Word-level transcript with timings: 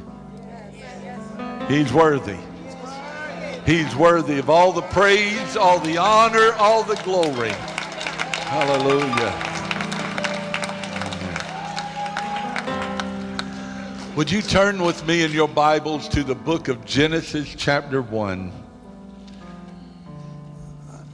He's 1.66 1.92
worthy. 1.92 2.36
He's 3.66 3.96
worthy 3.96 4.38
of 4.38 4.48
all 4.48 4.72
the 4.72 4.82
praise, 4.82 5.56
all 5.56 5.80
the 5.80 5.98
honor, 5.98 6.52
all 6.52 6.84
the 6.84 6.94
glory. 7.02 7.50
Hallelujah. 8.46 9.34
Would 14.14 14.30
you 14.30 14.40
turn 14.40 14.84
with 14.84 15.04
me 15.04 15.24
in 15.24 15.32
your 15.32 15.48
Bibles 15.48 16.08
to 16.10 16.22
the 16.22 16.36
book 16.36 16.68
of 16.68 16.84
Genesis, 16.84 17.52
chapter 17.58 18.00
1? 18.02 18.67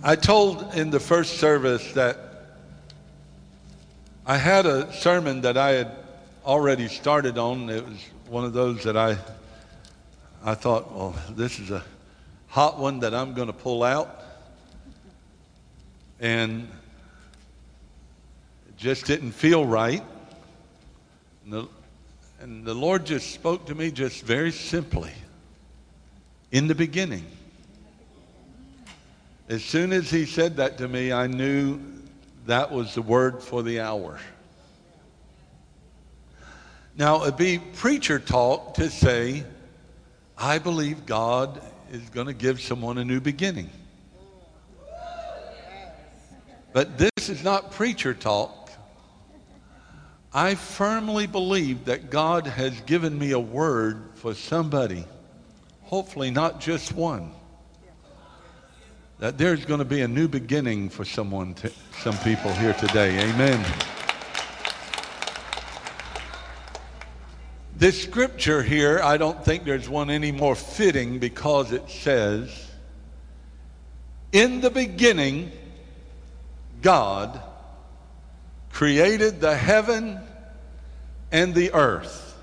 I 0.07 0.17
told 0.17 0.75
in 0.75 0.91
the 0.91 1.01
first 1.01 1.39
service 1.39 1.95
that 1.95 2.19
I 4.27 4.37
had 4.37 4.67
a 4.67 4.93
sermon 4.93 5.41
that 5.41 5.57
I 5.57 5.71
had 5.71 5.97
already 6.45 6.89
started 6.89 7.39
on. 7.39 7.71
It 7.71 7.83
was 7.83 8.05
one 8.29 8.45
of 8.45 8.53
those 8.53 8.85
that 8.85 8.99
I 8.99 9.17
I 10.45 10.55
thought, 10.57 10.93
well, 10.93 11.17
this 11.31 11.59
is 11.59 11.71
a 11.71 11.83
hot 12.49 12.79
one 12.79 13.01
that 13.01 13.15
I'm 13.15 13.33
going 13.33 13.47
to 13.47 13.55
pull 13.55 13.83
out. 13.83 14.23
And 16.21 16.69
it 18.69 18.77
just 18.77 19.07
didn't 19.07 19.33
feel 19.33 19.65
right. 19.65 20.03
And 21.45 21.53
the, 21.55 21.69
and 22.41 22.63
the 22.63 22.75
Lord 22.75 23.07
just 23.07 23.31
spoke 23.31 23.69
to 23.69 23.75
me 23.75 23.91
just 23.91 24.23
very 24.23 24.53
simply. 24.53 25.13
In 26.53 26.67
the 26.67 26.75
beginning. 26.75 27.25
As 29.47 29.63
soon 29.63 29.93
as 29.93 30.11
he 30.11 30.25
said 30.25 30.57
that 30.57 30.79
to 30.79 30.89
me, 30.89 31.13
I 31.13 31.27
knew 31.27 31.79
that 32.47 32.73
was 32.73 32.95
the 32.95 33.03
word 33.03 33.43
for 33.43 33.63
the 33.63 33.81
hour. 33.81 34.19
Now, 36.97 37.25
it'd 37.25 37.37
be 37.37 37.59
preacher 37.59 38.19
talk 38.19 38.75
to 38.75 38.89
say, 38.89 39.45
I 40.39 40.59
believe 40.59 41.05
God 41.05 41.61
is 41.93 42.09
going 42.11 42.27
to 42.27 42.33
give 42.33 42.61
someone 42.61 42.97
a 42.97 43.05
new 43.05 43.21
beginning. 43.21 43.69
But 46.73 46.97
this 46.97 47.29
is 47.29 47.45
not 47.45 47.73
preacher 47.73 48.15
talk. 48.15 48.71
I 50.33 50.55
firmly 50.55 51.27
believe 51.27 51.85
that 51.85 52.11
God 52.11 52.47
has 52.47 52.81
given 52.83 53.19
me 53.19 53.33
a 53.33 53.39
word 53.39 54.11
for 54.15 54.35
somebody, 54.35 55.05
hopefully 55.83 56.31
not 56.31 56.61
just 56.61 56.93
one 56.93 57.31
that 59.19 59.39
there's 59.39 59.65
going 59.65 59.79
to 59.79 59.85
be 59.85 60.01
a 60.01 60.09
new 60.09 60.29
beginning 60.29 60.89
for 60.89 61.05
someone, 61.05 61.55
to, 61.55 61.71
some 61.99 62.17
people 62.19 62.53
here 62.55 62.75
today. 62.75 63.31
Amen. 63.31 63.65
This 67.77 68.03
scripture 68.03 68.63
here, 68.63 69.01
I 69.03 69.17
don't 69.17 69.45
think 69.45 69.65
there's 69.65 69.89
one 69.89 70.11
any 70.11 70.33
more 70.33 70.55
fitting 70.55 71.19
because 71.19 71.73
it 71.73 71.89
says, 71.89 72.71
In 74.33 74.61
the 74.61 74.71
beginning, 74.71 75.53
God 76.83 77.41
created 78.71 79.41
the 79.41 79.57
heaven 79.57 80.19
and 81.31 81.55
the 81.55 81.73
earth. 81.73 82.37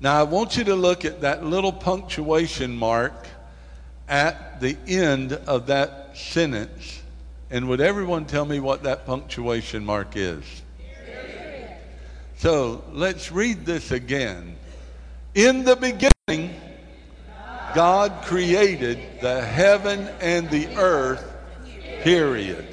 Now, 0.00 0.18
I 0.18 0.22
want 0.22 0.56
you 0.56 0.64
to 0.64 0.74
look 0.74 1.04
at 1.04 1.20
that 1.20 1.44
little 1.44 1.72
punctuation 1.72 2.74
mark 2.74 3.26
at 4.10 4.60
the 4.60 4.76
end 4.88 5.32
of 5.32 5.68
that 5.68 6.16
sentence. 6.16 7.00
And 7.48 7.68
would 7.68 7.80
everyone 7.80 8.26
tell 8.26 8.44
me 8.44 8.60
what 8.60 8.82
that 8.82 9.06
punctuation 9.06 9.84
mark 9.84 10.16
is? 10.16 10.44
So 12.36 12.84
let's 12.92 13.30
read 13.30 13.64
this 13.64 13.90
again. 13.92 14.56
In 15.34 15.64
the 15.64 15.76
beginning, 15.76 16.60
God 17.74 18.24
created 18.24 19.20
the 19.20 19.42
heaven 19.42 20.08
and 20.20 20.50
the 20.50 20.66
earth, 20.76 21.32
period. 22.02 22.66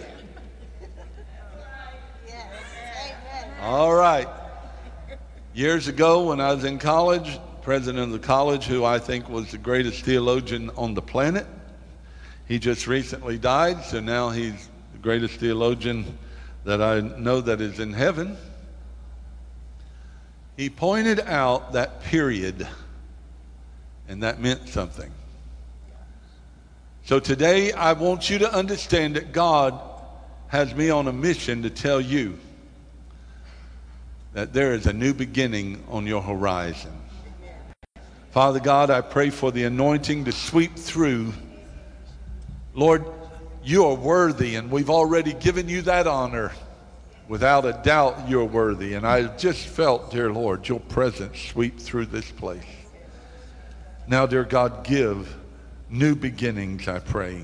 All 3.61 3.93
right. 3.93 4.27
Years 5.53 5.87
ago, 5.87 6.27
when 6.27 6.39
I 6.39 6.53
was 6.53 6.63
in 6.63 6.79
college, 6.79 7.39
president 7.67 7.99
of 7.99 8.13
the 8.13 8.25
college, 8.25 8.63
who 8.63 8.85
I 8.85 8.97
think 8.97 9.27
was 9.27 9.51
the 9.51 9.57
greatest 9.57 10.05
theologian 10.05 10.71
on 10.77 10.93
the 10.93 11.01
planet. 11.01 11.45
He 12.47 12.59
just 12.59 12.87
recently 12.87 13.37
died, 13.37 13.83
so 13.83 13.99
now 13.99 14.29
he's 14.29 14.69
the 14.93 14.99
greatest 14.99 15.33
theologian 15.33 16.17
that 16.63 16.81
I 16.81 17.01
know 17.01 17.41
that 17.41 17.59
is 17.59 17.81
in 17.81 17.91
heaven. 17.91 18.37
He 20.55 20.69
pointed 20.69 21.19
out 21.19 21.73
that 21.73 22.03
period, 22.03 22.65
and 24.07 24.23
that 24.23 24.39
meant 24.39 24.69
something. 24.69 25.11
So 27.03 27.19
today, 27.19 27.73
I 27.73 27.91
want 27.91 28.29
you 28.29 28.37
to 28.37 28.53
understand 28.53 29.17
that 29.17 29.33
God 29.33 29.77
has 30.47 30.73
me 30.73 30.89
on 30.89 31.09
a 31.09 31.11
mission 31.11 31.63
to 31.63 31.69
tell 31.69 31.99
you 31.99 32.39
that 34.31 34.53
there 34.53 34.73
is 34.73 34.85
a 34.85 34.93
new 34.93 35.13
beginning 35.13 35.83
on 35.89 36.07
your 36.07 36.21
horizon. 36.21 36.93
Father 38.37 38.59
God, 38.59 38.91
I 38.91 39.01
pray 39.01 39.31
for 39.31 39.51
the 39.51 39.63
anointing 39.63 40.25
to 40.25 40.31
sweep 40.31 40.75
through. 40.75 41.33
Lord, 42.75 43.03
you 43.63 43.85
are 43.85 43.95
worthy, 43.95 44.53
and 44.53 44.69
we've 44.69 44.91
already 44.91 45.33
given 45.33 45.67
you 45.67 45.81
that 45.81 46.05
honor. 46.05 46.51
Without 47.27 47.65
a 47.65 47.81
doubt, 47.83 48.29
you're 48.29 48.45
worthy. 48.45 48.93
And 48.93 49.07
I 49.07 49.35
just 49.37 49.65
felt, 49.65 50.11
dear 50.11 50.31
Lord, 50.31 50.67
your 50.69 50.81
presence 50.81 51.39
sweep 51.49 51.79
through 51.79 52.05
this 52.05 52.29
place. 52.29 52.61
Now, 54.05 54.27
dear 54.27 54.43
God, 54.43 54.83
give 54.83 55.35
new 55.89 56.15
beginnings, 56.15 56.87
I 56.87 56.99
pray. 56.99 57.43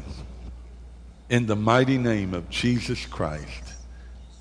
In 1.28 1.48
the 1.48 1.56
mighty 1.56 1.98
name 1.98 2.36
of 2.36 2.52
Jesus 2.52 3.04
Christ, 3.08 3.64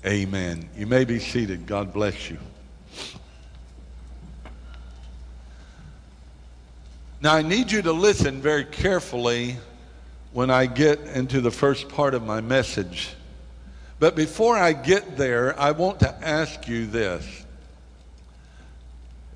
amen. 0.05 0.69
You 0.77 0.85
may 0.85 1.03
be 1.03 1.17
seated. 1.17 1.65
God 1.65 1.91
bless 1.91 2.29
you. 2.29 2.37
Now, 7.23 7.35
I 7.35 7.41
need 7.41 7.71
you 7.71 7.81
to 7.83 7.93
listen 7.93 8.41
very 8.41 8.65
carefully 8.65 9.55
when 10.33 10.49
I 10.49 10.65
get 10.65 10.99
into 10.99 11.39
the 11.39 11.51
first 11.51 11.87
part 11.87 12.15
of 12.15 12.25
my 12.25 12.41
message. 12.41 13.13
But 13.97 14.17
before 14.17 14.57
I 14.57 14.73
get 14.73 15.15
there, 15.15 15.57
I 15.57 15.71
want 15.71 16.01
to 16.01 16.13
ask 16.21 16.67
you 16.67 16.85
this. 16.85 17.25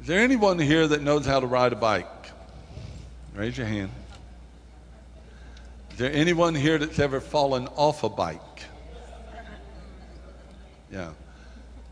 Is 0.02 0.08
there 0.08 0.20
anyone 0.20 0.60
here 0.60 0.86
that 0.86 1.02
knows 1.02 1.26
how 1.26 1.40
to 1.40 1.48
ride 1.48 1.72
a 1.72 1.78
bike? 1.78 2.06
Raise 3.34 3.58
your 3.58 3.68
hand. 3.68 3.92
Is 5.92 5.98
there 5.98 6.12
anyone 6.12 6.56
here 6.56 6.78
that's 6.78 7.00
ever 7.00 7.22
fallen 7.22 7.68
off 7.78 8.04
a 8.04 8.10
bike? 8.10 8.42
Yeah. 10.92 11.12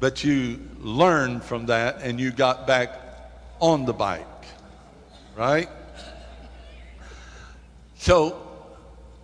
But 0.01 0.25
you 0.25 0.59
learned 0.81 1.45
from 1.45 1.67
that 1.67 1.99
and 2.01 2.19
you 2.19 2.31
got 2.31 2.67
back 2.67 2.99
on 3.61 3.85
the 3.85 3.93
bike, 3.93 4.27
right? 5.37 5.69
So 7.97 8.41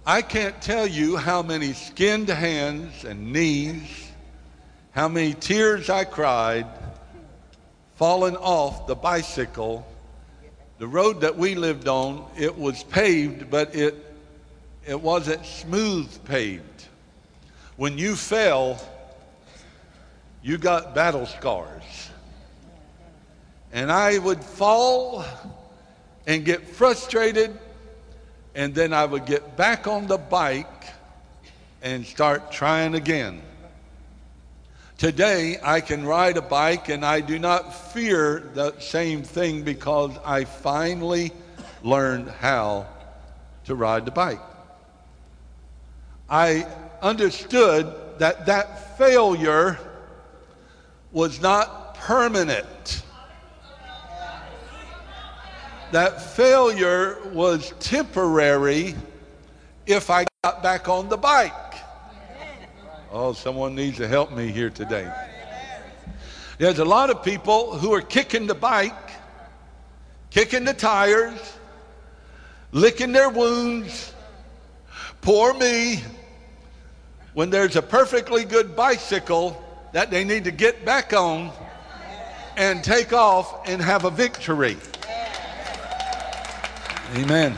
I 0.05 0.21
can't 0.21 0.59
tell 0.61 0.87
you 0.87 1.17
how 1.17 1.41
many 1.43 1.73
skinned 1.73 2.29
hands 2.29 3.03
and 3.03 3.31
knees, 3.31 4.11
how 4.91 5.07
many 5.07 5.33
tears 5.33 5.89
I 5.89 6.03
cried 6.05 6.67
falling 7.95 8.35
off 8.37 8.87
the 8.87 8.95
bicycle. 8.95 9.87
The 10.79 10.87
road 10.87 11.21
that 11.21 11.37
we 11.37 11.53
lived 11.53 11.87
on, 11.87 12.25
it 12.35 12.57
was 12.57 12.83
paved, 12.83 13.51
but 13.51 13.75
it, 13.75 13.93
it 14.87 14.99
wasn't 14.99 15.45
smooth 15.45 16.25
paved. 16.25 16.87
When 17.75 17.99
you 17.99 18.15
fell, 18.15 18.81
you 20.41 20.57
got 20.57 20.95
battle 20.95 21.27
scars. 21.27 22.09
And 23.71 23.91
I 23.91 24.17
would 24.17 24.43
fall 24.43 25.23
and 26.25 26.43
get 26.43 26.67
frustrated, 26.67 27.57
and 28.55 28.75
then 28.75 28.93
I 28.93 29.05
would 29.05 29.25
get 29.25 29.55
back 29.55 29.87
on 29.87 30.07
the 30.07 30.17
bike 30.17 30.67
and 31.81 32.05
start 32.05 32.51
trying 32.51 32.95
again. 32.95 33.41
Today, 34.97 35.57
I 35.63 35.81
can 35.81 36.05
ride 36.05 36.37
a 36.37 36.41
bike 36.41 36.89
and 36.89 37.03
I 37.03 37.21
do 37.21 37.39
not 37.39 37.73
fear 37.91 38.51
the 38.53 38.77
same 38.79 39.23
thing 39.23 39.63
because 39.63 40.11
I 40.23 40.43
finally 40.43 41.31
learned 41.81 42.29
how 42.29 42.87
to 43.65 43.73
ride 43.73 44.05
the 44.05 44.11
bike. 44.11 44.41
I 46.29 46.67
understood 47.01 47.91
that 48.19 48.45
that 48.45 48.97
failure 48.97 49.79
was 51.11 51.41
not 51.41 51.95
permanent. 51.95 53.03
That 55.91 56.21
failure 56.21 57.17
was 57.33 57.73
temporary 57.81 58.95
if 59.85 60.09
I 60.09 60.25
got 60.41 60.63
back 60.63 60.87
on 60.87 61.09
the 61.09 61.17
bike. 61.17 61.53
Oh, 63.11 63.33
someone 63.33 63.75
needs 63.75 63.97
to 63.97 64.07
help 64.07 64.31
me 64.31 64.47
here 64.47 64.69
today. 64.69 65.11
There's 66.59 66.79
a 66.79 66.85
lot 66.85 67.09
of 67.09 67.23
people 67.23 67.77
who 67.77 67.93
are 67.93 68.01
kicking 68.01 68.47
the 68.47 68.55
bike, 68.55 69.11
kicking 70.29 70.63
the 70.63 70.73
tires, 70.73 71.57
licking 72.71 73.11
their 73.11 73.29
wounds. 73.29 74.13
Poor 75.19 75.53
me. 75.53 76.01
When 77.33 77.49
there's 77.49 77.75
a 77.75 77.81
perfectly 77.81 78.45
good 78.45 78.77
bicycle 78.77 79.61
that 79.91 80.09
they 80.09 80.23
need 80.23 80.45
to 80.45 80.51
get 80.51 80.85
back 80.85 81.11
on 81.11 81.51
and 82.55 82.81
take 82.81 83.11
off 83.11 83.67
and 83.67 83.81
have 83.81 84.05
a 84.05 84.09
victory. 84.09 84.77
Amen. 87.13 87.55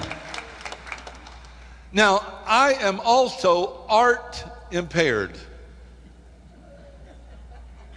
Now, 1.91 2.25
I 2.47 2.73
am 2.73 2.99
also 3.01 3.85
art 3.87 4.43
impaired. 4.71 5.37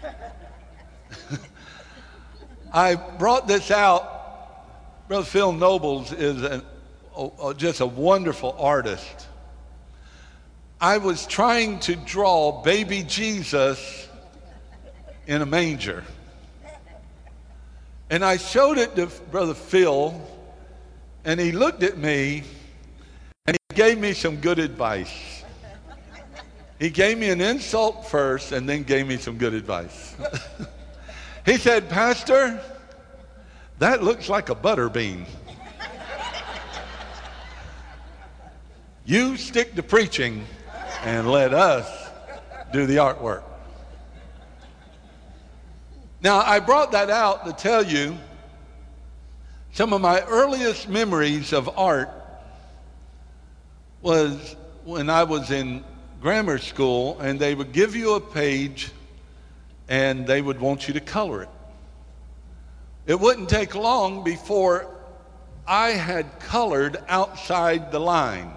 I 2.73 2.97
brought 2.97 3.49
this 3.49 3.71
out. 3.71 5.09
Brother 5.09 5.25
Phil 5.25 5.53
Nobles 5.53 6.13
is 6.13 6.43
an, 6.43 6.61
oh, 7.17 7.55
just 7.55 7.81
a 7.81 7.87
wonderful 7.87 8.55
artist. 8.59 9.27
I 10.79 10.99
was 10.99 11.27
trying 11.27 11.81
to 11.81 11.97
draw 11.97 12.61
baby 12.61 13.03
Jesus 13.03 14.11
in 15.27 15.41
a 15.41 15.47
manger. 15.47 16.05
And 18.11 18.23
I 18.23 18.37
showed 18.37 18.77
it 18.77 18.95
to 18.97 19.07
Brother 19.31 19.55
Phil, 19.55 20.21
and 21.27 21.41
he 21.41 21.51
looked 21.51 21.83
at 21.83 21.99
me 21.99 22.45
and 23.47 23.57
he 23.69 23.75
gave 23.75 23.99
me 23.99 24.13
some 24.15 24.37
good 24.37 24.61
advice. 24.61 25.43
He 26.79 26.89
gave 26.89 27.19
me 27.19 27.31
an 27.31 27.41
insult 27.41 28.07
first 28.07 28.53
and 28.53 28.69
then 28.69 28.85
gave 28.85 29.09
me 29.09 29.17
some 29.17 29.37
good 29.37 29.53
advice. 29.53 30.15
he 31.45 31.57
said, 31.57 31.91
Pastor, 31.91 32.61
that 33.81 34.05
looks 34.05 34.29
like 34.29 34.51
a 34.51 34.55
butter 34.55 34.89
bean. 34.89 35.27
you 39.05 39.37
stick 39.37 39.75
to 39.75 39.83
preaching 39.83 40.45
and 41.03 41.29
let 41.31 41.53
us 41.53 42.09
do 42.73 42.87
the 42.87 42.97
artwork. 42.97 43.43
Now, 46.21 46.39
I 46.39 46.61
brought 46.61 46.93
that 46.93 47.11
out 47.11 47.47
to 47.47 47.53
tell 47.53 47.85
you 47.85 48.17
some 49.77 49.93
of 49.93 50.01
my 50.01 50.23
earliest 50.23 50.89
memories 50.89 51.53
of 51.53 51.69
art 51.79 52.09
was 54.01 54.57
when 54.87 55.11
I 55.11 55.25
was 55.25 55.51
in 55.51 55.85
grammar 56.19 56.57
school 56.57 57.21
and 57.21 57.39
they 57.39 57.55
would 57.55 57.73
give 57.73 57.95
you 57.95 58.15
a 58.15 58.21
page 58.23 58.91
and 59.87 60.27
they 60.27 60.41
would 60.41 60.61
want 60.61 60.89
you 60.89 60.95
to 60.95 61.01
color 61.01 61.43
it. 61.43 61.51
It 63.07 63.21
wouldn't 63.21 63.51
take 63.51 63.75
long 63.75 64.25
before 64.25 64.87
I 65.67 65.91
had 65.91 66.41
colored 66.41 66.97
outside 67.07 67.93
the 67.93 68.01
line. 68.01 68.53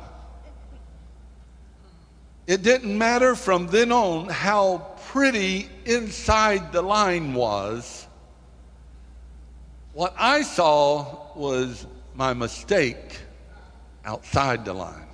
It 2.47 2.61
didn't 2.61 2.97
matter 2.97 3.35
from 3.35 3.67
then 3.67 3.91
on 3.91 4.29
how 4.29 4.95
pretty 5.07 5.67
inside 5.83 6.71
the 6.71 6.81
line 6.81 7.33
was. 7.33 8.07
What 9.93 10.13
I 10.17 10.43
saw 10.43 11.33
was 11.35 11.85
my 12.13 12.33
mistake 12.33 13.19
outside 14.05 14.65
the 14.65 14.73
line. 14.73 15.07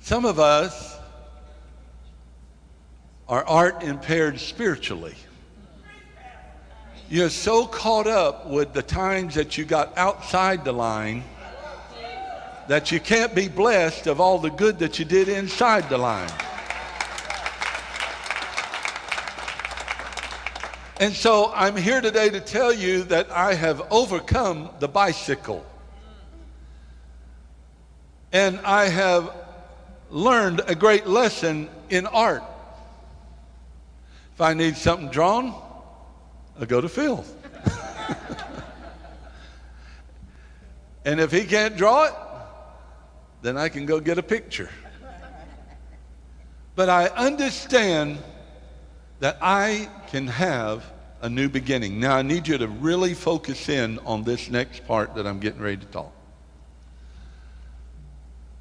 Some 0.00 0.24
of 0.24 0.38
us 0.38 0.96
are 3.28 3.44
art 3.44 3.82
impaired 3.82 4.38
spiritually. 4.38 5.14
You're 7.08 7.30
so 7.30 7.66
caught 7.66 8.06
up 8.06 8.48
with 8.48 8.72
the 8.72 8.82
times 8.82 9.34
that 9.34 9.58
you 9.58 9.64
got 9.64 9.96
outside 9.98 10.64
the 10.64 10.72
line 10.72 11.24
that 12.68 12.90
you 12.90 12.98
can't 12.98 13.34
be 13.34 13.48
blessed 13.48 14.06
of 14.06 14.20
all 14.20 14.38
the 14.38 14.50
good 14.50 14.78
that 14.80 14.98
you 14.98 15.04
did 15.04 15.28
inside 15.28 15.88
the 15.88 15.98
line. 15.98 16.30
And 20.98 21.14
so 21.14 21.52
I'm 21.54 21.76
here 21.76 22.00
today 22.00 22.30
to 22.30 22.40
tell 22.40 22.72
you 22.72 23.02
that 23.04 23.30
I 23.30 23.52
have 23.52 23.92
overcome 23.92 24.70
the 24.78 24.88
bicycle. 24.88 25.62
And 28.32 28.58
I 28.60 28.88
have 28.88 29.30
learned 30.08 30.62
a 30.66 30.74
great 30.74 31.06
lesson 31.06 31.68
in 31.90 32.06
art. 32.06 32.42
If 34.34 34.40
I 34.40 34.54
need 34.54 34.78
something 34.78 35.10
drawn, 35.10 35.54
I 36.58 36.64
go 36.64 36.80
to 36.80 36.88
Phil. 36.88 37.22
and 41.04 41.20
if 41.20 41.30
he 41.30 41.44
can't 41.44 41.76
draw 41.76 42.04
it, 42.04 42.14
then 43.42 43.58
I 43.58 43.68
can 43.68 43.84
go 43.84 44.00
get 44.00 44.16
a 44.16 44.22
picture. 44.22 44.70
But 46.74 46.88
I 46.88 47.08
understand 47.08 48.16
that 49.20 49.38
I 49.40 49.88
can 50.08 50.26
have 50.26 50.84
a 51.22 51.28
new 51.28 51.48
beginning. 51.48 51.98
Now, 51.98 52.16
I 52.16 52.22
need 52.22 52.46
you 52.46 52.58
to 52.58 52.68
really 52.68 53.14
focus 53.14 53.68
in 53.68 53.98
on 54.00 54.22
this 54.24 54.50
next 54.50 54.86
part 54.86 55.14
that 55.14 55.26
I'm 55.26 55.40
getting 55.40 55.60
ready 55.60 55.78
to 55.78 55.86
talk. 55.86 56.12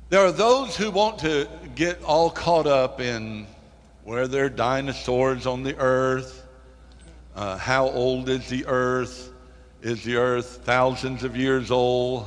There 0.09 0.21
are 0.21 0.31
those 0.31 0.77
who 0.77 0.91
want 0.91 1.19
to 1.19 1.47
get 1.75 2.01
all 2.03 2.29
caught 2.29 2.67
up 2.67 3.01
in 3.01 3.47
where 4.03 4.27
there 4.27 4.45
are 4.45 4.50
dinosaurs 4.50 5.47
on 5.47 5.63
the 5.63 5.75
earth, 5.77 6.45
uh, 7.35 7.57
how 7.57 7.89
old 7.89 8.29
is 8.29 8.47
the 8.47 8.65
earth, 8.67 9.31
is 9.81 10.03
the 10.03 10.15
earth 10.15 10.62
thousands 10.63 11.24
of 11.24 11.35
years 11.35 11.71
old, 11.71 12.25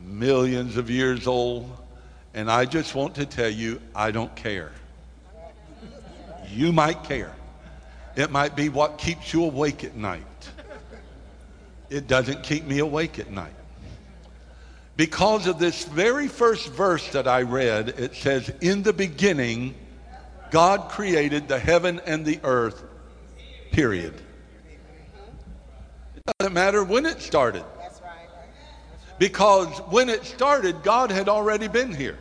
millions 0.00 0.76
of 0.76 0.90
years 0.90 1.26
old? 1.26 1.74
And 2.34 2.50
I 2.50 2.66
just 2.66 2.94
want 2.94 3.14
to 3.16 3.26
tell 3.26 3.50
you, 3.50 3.80
I 3.94 4.10
don't 4.10 4.34
care. 4.36 4.72
You 6.50 6.72
might 6.72 7.02
care. 7.04 7.34
It 8.18 8.32
might 8.32 8.56
be 8.56 8.68
what 8.68 8.98
keeps 8.98 9.32
you 9.32 9.44
awake 9.44 9.84
at 9.84 9.94
night. 9.94 10.24
It 11.88 12.08
doesn't 12.08 12.42
keep 12.42 12.64
me 12.64 12.80
awake 12.80 13.20
at 13.20 13.30
night. 13.30 13.54
Because 14.96 15.46
of 15.46 15.60
this 15.60 15.84
very 15.84 16.26
first 16.26 16.68
verse 16.72 17.08
that 17.12 17.28
I 17.28 17.42
read, 17.42 17.90
it 17.90 18.16
says, 18.16 18.50
In 18.60 18.82
the 18.82 18.92
beginning, 18.92 19.76
God 20.50 20.88
created 20.90 21.46
the 21.46 21.60
heaven 21.60 22.00
and 22.06 22.26
the 22.26 22.40
earth, 22.42 22.82
period. 23.70 24.14
It 26.16 26.22
doesn't 26.40 26.52
matter 26.52 26.82
when 26.82 27.06
it 27.06 27.22
started. 27.22 27.64
Because 29.20 29.68
when 29.90 30.08
it 30.08 30.24
started, 30.24 30.82
God 30.82 31.12
had 31.12 31.28
already 31.28 31.68
been 31.68 31.94
here. 31.94 32.18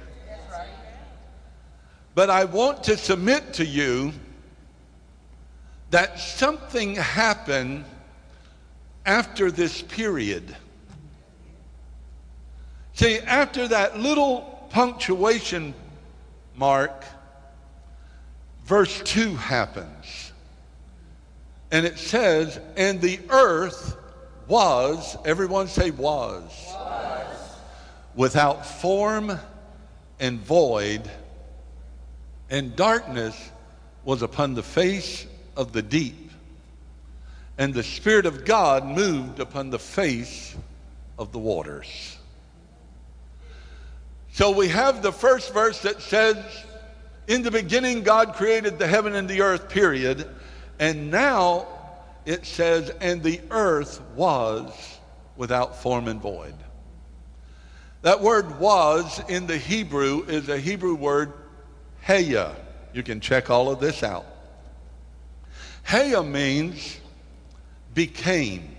But 2.13 2.29
I 2.29 2.45
want 2.45 2.83
to 2.83 2.97
submit 2.97 3.53
to 3.53 3.65
you 3.65 4.13
that 5.89 6.19
something 6.19 6.95
happened 6.95 7.85
after 9.05 9.49
this 9.51 9.81
period 9.81 10.55
See, 12.97 13.19
after 13.19 13.67
that 13.67 13.99
little 13.99 14.67
punctuation 14.71 15.75
mark, 16.55 17.05
verse 18.65 19.03
2 19.03 19.35
happens. 19.35 20.31
And 21.71 21.85
it 21.85 21.99
says, 21.99 22.59
And 22.75 22.99
the 22.99 23.19
earth 23.29 23.95
was, 24.47 25.15
everyone 25.25 25.67
say 25.67 25.91
was, 25.91 26.51
was. 26.73 27.55
without 28.15 28.65
form 28.65 29.37
and 30.19 30.39
void, 30.39 31.03
and 32.49 32.75
darkness 32.75 33.51
was 34.05 34.23
upon 34.23 34.55
the 34.55 34.63
face 34.63 35.27
of 35.57 35.73
the 35.73 35.81
deep. 35.81 36.31
And 37.57 37.73
the 37.73 37.83
Spirit 37.83 38.25
of 38.25 38.45
God 38.45 38.85
moved 38.85 39.39
upon 39.39 39.71
the 39.71 39.79
face 39.79 40.55
of 41.17 41.31
the 41.31 41.39
waters. 41.39 42.17
So 44.31 44.51
we 44.51 44.67
have 44.67 45.01
the 45.01 45.11
first 45.11 45.51
verse 45.51 45.81
that 45.81 45.99
says, 46.01 46.37
In 47.27 47.41
the 47.41 47.49
beginning, 47.49 48.03
God 48.03 48.35
created 48.35 48.77
the 48.77 48.87
heaven 48.87 49.15
and 49.15 49.27
the 49.27 49.41
earth, 49.41 49.67
period. 49.67 50.29
And 50.79 51.09
now 51.09 51.67
it 52.25 52.45
says, 52.45 52.91
And 53.01 53.23
the 53.23 53.41
earth 53.49 53.99
was 54.15 54.71
without 55.35 55.81
form 55.81 56.07
and 56.07 56.21
void. 56.21 56.53
That 58.03 58.21
word 58.21 58.59
was 58.59 59.19
in 59.27 59.47
the 59.47 59.57
Hebrew 59.57 60.23
is 60.27 60.49
a 60.49 60.59
Hebrew 60.59 60.93
word, 60.93 61.33
heya. 62.05 62.53
You 62.93 63.01
can 63.01 63.19
check 63.19 63.49
all 63.49 63.71
of 63.71 63.79
this 63.79 64.03
out. 64.03 64.25
Heya 65.87 66.29
means 66.29 66.99
became. 67.93 68.75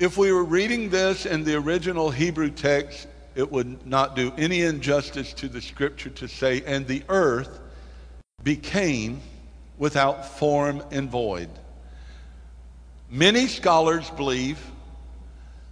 If 0.00 0.18
we 0.18 0.32
were 0.32 0.42
reading 0.42 0.90
this 0.90 1.24
in 1.24 1.44
the 1.44 1.54
original 1.54 2.10
Hebrew 2.10 2.50
text, 2.50 3.06
it 3.36 3.52
would 3.52 3.86
not 3.86 4.16
do 4.16 4.32
any 4.36 4.62
injustice 4.62 5.32
to 5.34 5.48
the 5.48 5.60
scripture 5.60 6.10
to 6.10 6.26
say, 6.26 6.64
and 6.66 6.84
the 6.84 7.04
earth 7.08 7.60
became 8.42 9.20
without 9.78 10.26
form 10.26 10.82
and 10.90 11.08
void. 11.08 11.48
Many 13.08 13.46
scholars 13.46 14.10
believe 14.10 14.58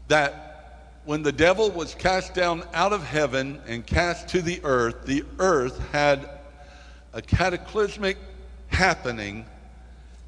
that 0.06 1.00
when 1.04 1.24
the 1.24 1.32
devil 1.32 1.68
was 1.68 1.96
cast 1.96 2.32
down 2.32 2.62
out 2.74 2.92
of 2.92 3.02
heaven 3.02 3.60
and 3.66 3.84
cast 3.84 4.28
to 4.28 4.40
the 4.40 4.60
earth, 4.62 5.04
the 5.04 5.24
earth 5.40 5.80
had 5.90 6.30
a 7.12 7.20
cataclysmic 7.20 8.18
happening 8.68 9.46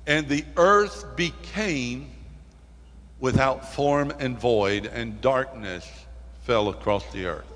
and 0.06 0.28
the 0.28 0.44
earth 0.56 1.16
became 1.16 2.10
without 3.18 3.72
form 3.74 4.12
and 4.18 4.38
void, 4.38 4.86
and 4.86 5.20
darkness 5.20 5.88
fell 6.42 6.68
across 6.68 7.10
the 7.12 7.26
earth. 7.26 7.50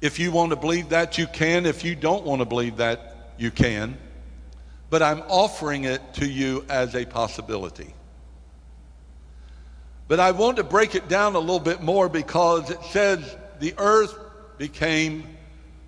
If 0.00 0.18
you 0.18 0.32
want 0.32 0.50
to 0.50 0.56
believe 0.56 0.88
that, 0.90 1.16
you 1.16 1.26
can. 1.26 1.64
If 1.64 1.84
you 1.84 1.94
don't 1.94 2.24
want 2.24 2.40
to 2.40 2.44
believe 2.44 2.78
that, 2.78 3.32
you 3.38 3.50
can. 3.50 3.96
But 4.90 5.02
I'm 5.02 5.22
offering 5.28 5.84
it 5.84 6.14
to 6.14 6.26
you 6.26 6.64
as 6.68 6.94
a 6.94 7.04
possibility. 7.04 7.94
But 10.08 10.20
I 10.20 10.32
want 10.32 10.58
to 10.58 10.64
break 10.64 10.94
it 10.94 11.08
down 11.08 11.34
a 11.34 11.38
little 11.38 11.60
bit 11.60 11.80
more 11.80 12.08
because 12.08 12.70
it 12.70 12.82
says 12.90 13.36
the 13.60 13.74
earth 13.78 14.14
became 14.58 15.24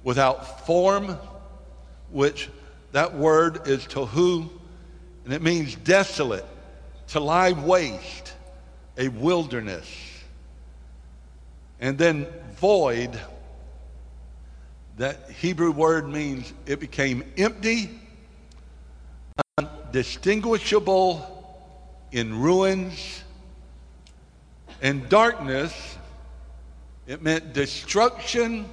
without 0.03 0.65
form, 0.67 1.19
which 2.11 2.49
that 2.93 3.15
word 3.15 3.67
is 3.69 3.85
tohu, 3.85 4.49
and 5.27 5.35
it 5.35 5.43
means 5.43 5.75
desolate, 5.75 6.47
to 7.09 7.19
lie 7.19 7.51
waste, 7.51 8.33
a 8.97 9.09
wilderness. 9.09 9.91
And 11.81 11.99
then 11.99 12.29
void, 12.55 13.21
that 14.99 15.29
Hebrew 15.33 15.73
word 15.73 16.09
means 16.09 16.53
it 16.65 16.79
became 16.79 17.25
empty, 17.37 17.91
undistinguishable, 19.59 21.33
in 22.13 22.41
ruins. 22.41 23.25
And 24.81 25.09
darkness, 25.09 25.99
it 27.09 27.21
meant 27.21 27.53
destruction 27.53 28.69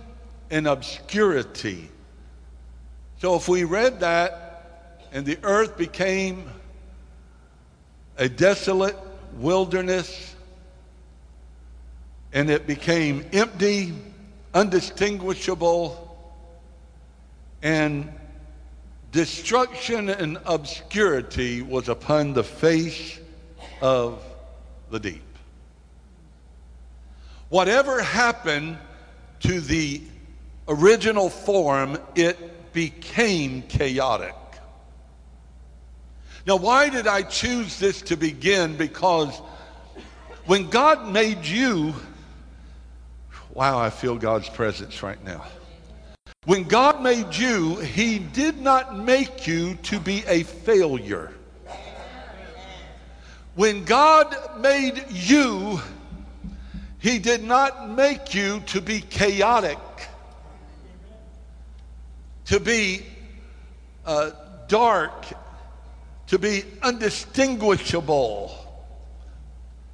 and 0.52 0.68
obscurity. 0.68 1.90
So 3.18 3.36
if 3.38 3.50
we 3.50 3.64
read 3.64 4.02
that 4.02 4.43
and 5.14 5.28
the 5.28 5.38
earth 5.44 5.78
became 5.78 6.50
a 8.18 8.28
desolate 8.28 8.98
wilderness, 9.36 10.36
and 12.34 12.50
it 12.50 12.66
became 12.66 13.24
empty, 13.32 13.94
undistinguishable, 14.56 16.18
and 17.62 18.12
destruction 19.12 20.10
and 20.10 20.40
obscurity 20.46 21.62
was 21.62 21.90
upon 21.90 22.34
the 22.34 22.44
face 22.44 23.20
of 23.82 24.22
the 24.90 25.00
deep. 25.00 25.22
Whatever 27.50 28.02
happened 28.02 28.80
to 29.42 29.62
the 29.62 30.02
original 30.68 31.30
form, 31.30 32.00
it 32.16 32.74
became 32.74 33.62
chaotic. 33.64 34.34
Now, 36.46 36.58
why 36.58 36.90
did 36.90 37.08
I 37.08 37.22
choose 37.22 37.80
this 37.80 38.02
to 38.04 38.18
begin? 38.18 38.76
Because 38.76 39.42
when 40.46 40.70
God 40.70 41.08
made 41.08 41.46
you, 41.46 41.94
wow, 43.54 43.80
I 43.80 43.90
feel 43.90 44.18
God's 44.18 44.50
presence 44.50 45.02
right 45.02 45.24
now. 45.24 45.46
When 46.46 46.64
God 46.64 47.02
made 47.02 47.34
you, 47.36 47.78
He 47.78 48.20
did 48.20 48.60
not 48.60 48.98
make 48.98 49.48
you 49.48 49.76
to 49.84 50.00
be 50.02 50.24
a 50.28 50.44
failure. 50.44 51.32
When 53.56 53.86
God 53.86 54.36
made 54.60 55.06
you, 55.12 55.80
He 57.00 57.20
did 57.20 57.42
not 57.42 57.90
make 57.90 58.34
you 58.34 58.60
to 58.68 58.82
be 58.82 59.00
chaotic, 59.00 59.80
to 62.46 62.60
be 62.60 63.06
uh, 64.06 64.32
dark 64.68 65.26
to 66.34 66.40
be 66.40 66.66
undistinguishable. 66.82 68.52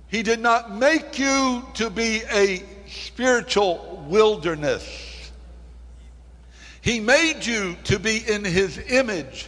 He 0.08 0.24
did 0.24 0.40
not 0.40 0.74
make 0.74 1.20
you 1.20 1.66
to 1.74 1.90
be 1.90 2.22
a 2.32 2.64
spiritual 2.88 4.06
wilderness. 4.08 5.32
He 6.80 7.02
made 7.02 7.46
you 7.46 7.76
to 7.84 8.00
be 8.00 8.24
in 8.26 8.46
his 8.46 8.78
image, 8.78 9.48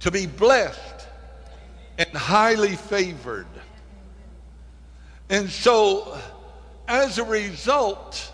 to 0.00 0.10
be 0.10 0.26
blessed 0.26 1.06
and 1.98 2.08
highly 2.08 2.74
favored. 2.74 3.46
And 5.30 5.48
so, 5.48 6.18
as 6.88 7.18
a 7.18 7.24
result, 7.24 8.32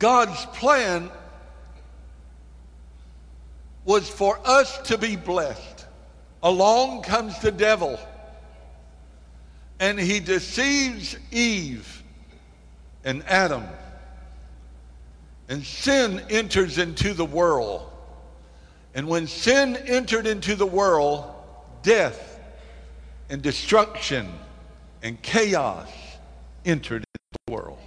God's 0.00 0.44
plan 0.46 1.08
was 3.88 4.06
for 4.06 4.38
us 4.44 4.76
to 4.82 4.98
be 4.98 5.16
blessed. 5.16 5.86
Along 6.42 7.00
comes 7.00 7.38
the 7.38 7.50
devil, 7.50 7.98
and 9.80 9.98
he 9.98 10.20
deceives 10.20 11.16
Eve 11.32 12.02
and 13.02 13.24
Adam. 13.24 13.64
And 15.48 15.64
sin 15.64 16.22
enters 16.28 16.76
into 16.76 17.14
the 17.14 17.24
world. 17.24 17.90
And 18.94 19.08
when 19.08 19.26
sin 19.26 19.74
entered 19.74 20.26
into 20.26 20.54
the 20.54 20.66
world, 20.66 21.24
death 21.82 22.38
and 23.30 23.40
destruction 23.40 24.30
and 25.02 25.20
chaos 25.22 25.88
entered 26.66 27.04
into 27.04 27.38
the 27.46 27.52
world. 27.54 27.78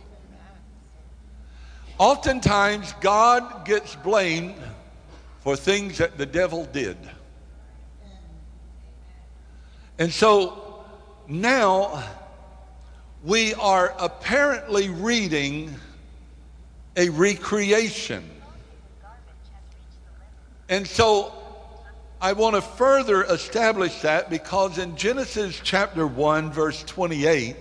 Oftentimes, 1.99 2.91
God 3.01 3.65
gets 3.65 3.95
blamed 3.97 4.55
for 5.41 5.55
things 5.55 5.97
that 5.97 6.17
the 6.17 6.25
devil 6.25 6.65
did. 6.65 6.97
And 9.99 10.11
so 10.11 10.83
now 11.27 12.03
we 13.23 13.53
are 13.55 13.93
apparently 13.99 14.89
reading 14.89 15.75
a 16.95 17.09
recreation. 17.09 18.27
And 20.69 20.87
so 20.87 21.33
I 22.21 22.33
want 22.33 22.55
to 22.55 22.61
further 22.61 23.23
establish 23.23 24.01
that 24.01 24.29
because 24.29 24.77
in 24.77 24.95
Genesis 24.95 25.59
chapter 25.63 26.05
1, 26.05 26.51
verse 26.51 26.83
28, 26.83 27.55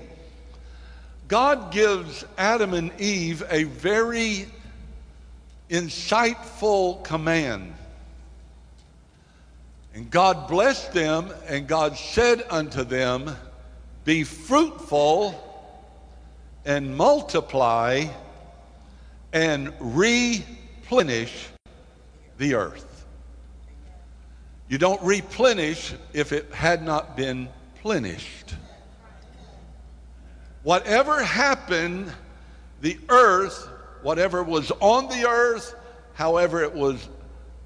God 1.29 1.73
gives 1.73 2.25
Adam 2.37 2.75
and 2.75 2.93
Eve 3.01 3.43
a 3.51 3.65
very 3.65 4.47
insightful 5.71 7.03
command. 7.05 7.75
And 9.95 10.11
God 10.11 10.49
blessed 10.49 10.93
them, 10.93 11.33
and 11.47 11.67
God 11.67 11.97
said 11.97 12.45
unto 12.51 12.85
them, 12.85 13.37
Be 14.05 14.25
fruitful 14.25 15.47
and 16.65 16.97
multiply 16.97 18.07
and 19.33 19.73
replenish 19.81 21.49
the 22.39 22.55
earth. 22.55 23.07
You 24.69 24.79
don't 24.79 25.03
replenish 25.03 25.95
if 26.13 26.33
it 26.33 26.53
had 26.53 26.85
not 26.85 27.17
been 27.17 27.49
plenished. 27.83 28.55
Whatever 30.63 31.23
happened, 31.25 32.13
the 32.81 32.99
earth, 33.09 33.69
whatever 34.03 34.43
was 34.43 34.71
on 34.81 35.09
the 35.09 35.29
earth, 35.29 35.75
however 36.15 36.63
it 36.63 36.75
was 36.75 37.09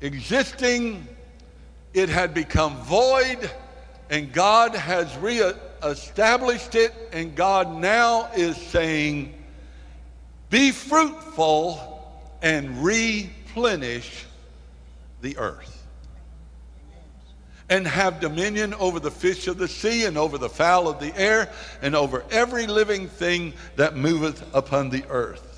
existing, 0.01 1.07
it 1.93 2.09
had 2.09 2.35
become 2.35 2.77
void, 2.83 3.51
and 4.11 4.33
God 4.33 4.75
has 4.75 5.17
reestablished 5.19 6.75
it, 6.75 6.93
and 7.13 7.35
God 7.35 7.75
now 7.77 8.31
is 8.37 8.57
saying, 8.57 9.35
Be 10.51 10.71
fruitful 10.71 11.81
and 12.43 12.85
replenish 12.85 14.27
the 15.21 15.39
earth 15.39 15.75
and 17.69 17.87
have 17.87 18.21
dominion 18.21 18.75
over 18.75 19.01
the 19.01 19.11
fish 19.11 19.47
of 19.47 19.59
the 19.59 19.69
sea 19.69 20.05
and 20.05 20.19
over 20.19 20.39
the 20.39 20.49
fowl 20.49 20.89
of 20.89 21.01
the 21.01 21.17
air 21.17 21.51
and 21.81 21.97
over 21.97 22.25
every 22.31 22.67
living 22.67 23.09
thing 23.09 23.55
that 23.77 23.97
moveth 23.97 24.45
upon 24.55 24.91
the 24.91 25.05
earth. 25.09 25.54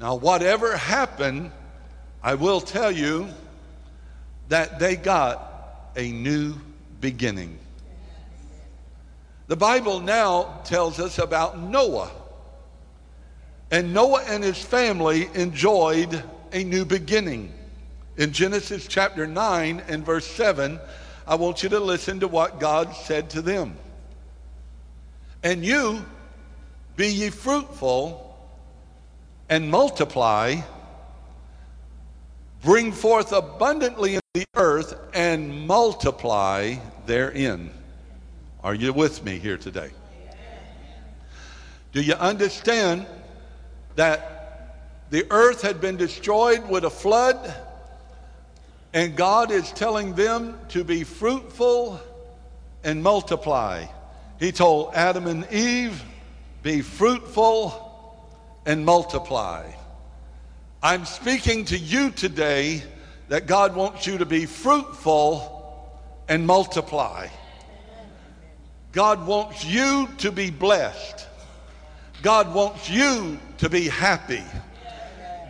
Now, 0.00 0.14
whatever 0.14 0.76
happened, 0.76 1.50
I 2.22 2.34
will 2.34 2.60
tell 2.60 2.90
you 2.90 3.28
that 4.48 4.78
they 4.78 4.96
got 4.96 5.90
a 5.96 6.10
new 6.12 6.54
beginning. 7.00 7.58
The 9.48 9.56
Bible 9.56 10.00
now 10.00 10.60
tells 10.64 11.00
us 11.00 11.18
about 11.18 11.58
Noah. 11.58 12.10
And 13.70 13.92
Noah 13.92 14.22
and 14.26 14.44
his 14.44 14.62
family 14.62 15.28
enjoyed 15.34 16.22
a 16.52 16.64
new 16.64 16.84
beginning. 16.84 17.52
In 18.16 18.32
Genesis 18.32 18.86
chapter 18.86 19.26
9 19.26 19.82
and 19.88 20.04
verse 20.04 20.26
7, 20.26 20.78
I 21.26 21.34
want 21.34 21.62
you 21.62 21.68
to 21.70 21.80
listen 21.80 22.20
to 22.20 22.28
what 22.28 22.60
God 22.60 22.94
said 22.94 23.30
to 23.30 23.42
them. 23.42 23.76
And 25.42 25.64
you 25.64 26.04
be 26.96 27.08
ye 27.08 27.30
fruitful 27.30 28.27
and 29.48 29.70
multiply, 29.70 30.56
bring 32.62 32.92
forth 32.92 33.32
abundantly 33.32 34.14
in 34.14 34.20
the 34.34 34.44
earth, 34.54 34.98
and 35.14 35.66
multiply 35.66 36.74
therein. 37.06 37.70
Are 38.62 38.74
you 38.74 38.92
with 38.92 39.24
me 39.24 39.38
here 39.38 39.56
today? 39.56 39.90
Do 41.92 42.02
you 42.02 42.14
understand 42.14 43.06
that 43.96 44.38
the 45.10 45.26
earth 45.30 45.62
had 45.62 45.80
been 45.80 45.96
destroyed 45.96 46.68
with 46.68 46.84
a 46.84 46.90
flood, 46.90 47.54
and 48.92 49.16
God 49.16 49.50
is 49.50 49.72
telling 49.72 50.14
them 50.14 50.58
to 50.68 50.84
be 50.84 51.04
fruitful 51.04 52.00
and 52.84 53.02
multiply. 53.02 53.86
He 54.38 54.52
told 54.52 54.94
Adam 54.94 55.26
and 55.26 55.50
Eve, 55.50 56.02
Be 56.62 56.82
fruitful 56.82 57.87
and 58.68 58.84
multiply. 58.84 59.64
I'm 60.82 61.06
speaking 61.06 61.64
to 61.64 61.78
you 61.78 62.10
today 62.10 62.82
that 63.30 63.46
God 63.46 63.74
wants 63.74 64.06
you 64.06 64.18
to 64.18 64.26
be 64.26 64.44
fruitful 64.44 65.90
and 66.28 66.46
multiply. 66.46 67.28
God 68.92 69.26
wants 69.26 69.64
you 69.64 70.06
to 70.18 70.30
be 70.30 70.50
blessed. 70.50 71.26
God 72.20 72.52
wants 72.52 72.90
you 72.90 73.38
to 73.56 73.70
be 73.70 73.88
happy. 73.88 74.44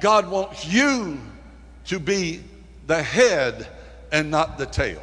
God 0.01 0.31
wants 0.31 0.65
you 0.65 1.21
to 1.87 1.99
be 1.99 2.45
the 2.87 3.03
head 3.03 3.67
and 4.13 4.31
not 4.31 4.59
the 4.59 4.67
tail. 4.67 5.03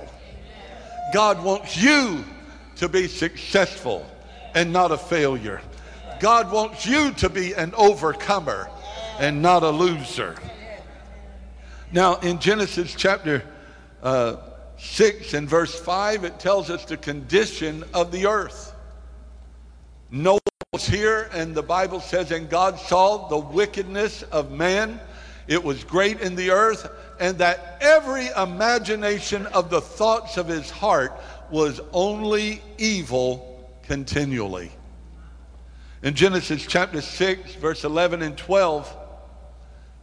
God 1.14 1.44
wants 1.44 1.76
you 1.76 2.24
to 2.78 2.88
be 2.88 3.10
successful 3.10 4.06
and 4.54 4.72
not 4.72 4.94
a 4.94 4.98
failure. 4.98 5.60
God 6.26 6.52
wants 6.52 6.88
you 6.88 7.12
to 7.18 7.30
be 7.30 7.54
an 7.54 7.76
overcomer 7.76 8.68
and 9.20 9.44
not 9.44 9.62
a 9.62 9.70
loser. 9.70 10.36
Now, 11.92 12.16
in 12.16 12.40
Genesis 12.40 12.96
chapter 12.98 13.44
uh, 14.02 14.38
6 14.80 15.36
and 15.36 15.48
verse 15.48 15.80
5, 15.80 16.24
it 16.24 16.40
tells 16.40 16.72
us 16.72 16.84
the 16.84 16.98
condition 16.98 17.84
of 17.94 18.12
the 18.12 18.26
earth. 18.26 18.74
Noah 20.10 20.40
was 20.74 20.88
here, 20.88 21.30
and 21.32 21.54
the 21.54 21.62
Bible 21.62 22.00
says, 22.00 22.32
And 22.32 22.50
God 22.50 22.80
saw 22.80 23.28
the 23.28 23.38
wickedness 23.38 24.24
of 24.24 24.50
man, 24.50 25.00
it 25.48 25.64
was 25.64 25.84
great 25.84 26.22
in 26.22 26.34
the 26.34 26.50
earth, 26.50 26.90
and 27.20 27.38
that 27.38 27.78
every 27.82 28.30
imagination 28.30 29.46
of 29.46 29.70
the 29.70 29.80
thoughts 29.80 30.38
of 30.38 30.48
his 30.48 30.72
heart 30.72 31.14
was 31.52 31.82
only 31.94 32.64
evil 32.80 33.70
continually. 33.84 34.72
In 36.04 36.14
Genesis 36.14 36.66
chapter 36.68 37.02
6, 37.02 37.56
verse 37.56 37.84
11 37.84 38.22
and 38.22 38.38
12, 38.38 38.96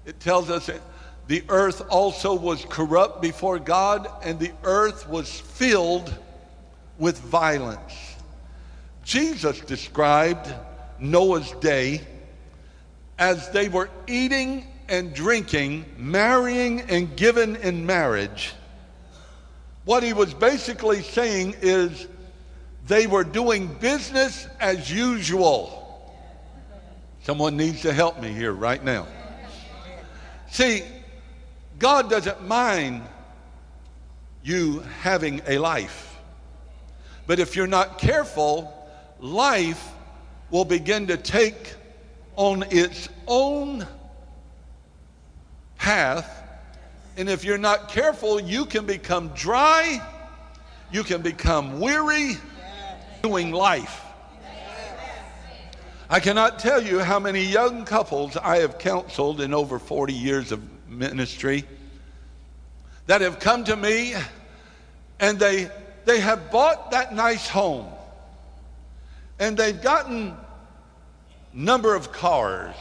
it 0.06 0.18
tells 0.20 0.50
us 0.50 0.66
that 0.66 0.80
the 1.28 1.44
earth 1.48 1.82
also 1.88 2.34
was 2.34 2.64
corrupt 2.68 3.22
before 3.22 3.58
God, 3.58 4.08
and 4.24 4.38
the 4.38 4.52
earth 4.64 5.08
was 5.08 5.40
filled 5.40 6.12
with 6.98 7.18
violence. 7.18 8.16
Jesus 9.04 9.60
described 9.60 10.52
Noah's 10.98 11.50
day 11.60 12.00
as 13.18 13.50
they 13.50 13.68
were 13.68 13.90
eating 14.06 14.66
and 14.88 15.14
drinking, 15.14 15.84
marrying 15.96 16.80
and 16.82 17.16
given 17.16 17.56
in 17.56 17.86
marriage. 17.86 18.52
What 19.84 20.02
he 20.02 20.12
was 20.12 20.34
basically 20.34 21.02
saying 21.02 21.56
is 21.60 22.06
they 22.86 23.06
were 23.06 23.24
doing 23.24 23.68
business 23.74 24.46
as 24.60 24.90
usual. 24.92 25.81
Someone 27.22 27.56
needs 27.56 27.82
to 27.82 27.92
help 27.92 28.20
me 28.20 28.32
here 28.32 28.52
right 28.52 28.82
now. 28.82 29.06
See, 30.50 30.82
God 31.78 32.10
doesn't 32.10 32.46
mind 32.46 33.02
you 34.42 34.80
having 35.00 35.40
a 35.46 35.58
life. 35.58 36.16
But 37.26 37.38
if 37.38 37.54
you're 37.54 37.68
not 37.68 37.98
careful, 37.98 38.72
life 39.20 39.88
will 40.50 40.64
begin 40.64 41.06
to 41.06 41.16
take 41.16 41.74
on 42.34 42.64
its 42.70 43.08
own 43.28 43.86
path. 45.78 46.28
And 47.16 47.28
if 47.28 47.44
you're 47.44 47.56
not 47.56 47.88
careful, 47.88 48.40
you 48.40 48.66
can 48.66 48.84
become 48.84 49.28
dry, 49.28 50.04
you 50.90 51.04
can 51.04 51.22
become 51.22 51.78
weary 51.78 52.36
doing 53.22 53.52
life. 53.52 54.11
I 56.12 56.20
cannot 56.20 56.58
tell 56.58 56.82
you 56.82 56.98
how 56.98 57.18
many 57.18 57.42
young 57.42 57.86
couples 57.86 58.36
I 58.36 58.58
have 58.58 58.76
counseled 58.76 59.40
in 59.40 59.54
over 59.54 59.78
40 59.78 60.12
years 60.12 60.52
of 60.52 60.62
ministry 60.86 61.64
that 63.06 63.22
have 63.22 63.40
come 63.40 63.64
to 63.64 63.74
me 63.74 64.12
and 65.20 65.38
they, 65.38 65.70
they 66.04 66.20
have 66.20 66.50
bought 66.50 66.90
that 66.90 67.14
nice 67.14 67.48
home. 67.48 67.86
And 69.38 69.56
they've 69.56 69.80
gotten 69.80 70.36
number 71.54 71.94
of 71.94 72.12
cars. 72.12 72.76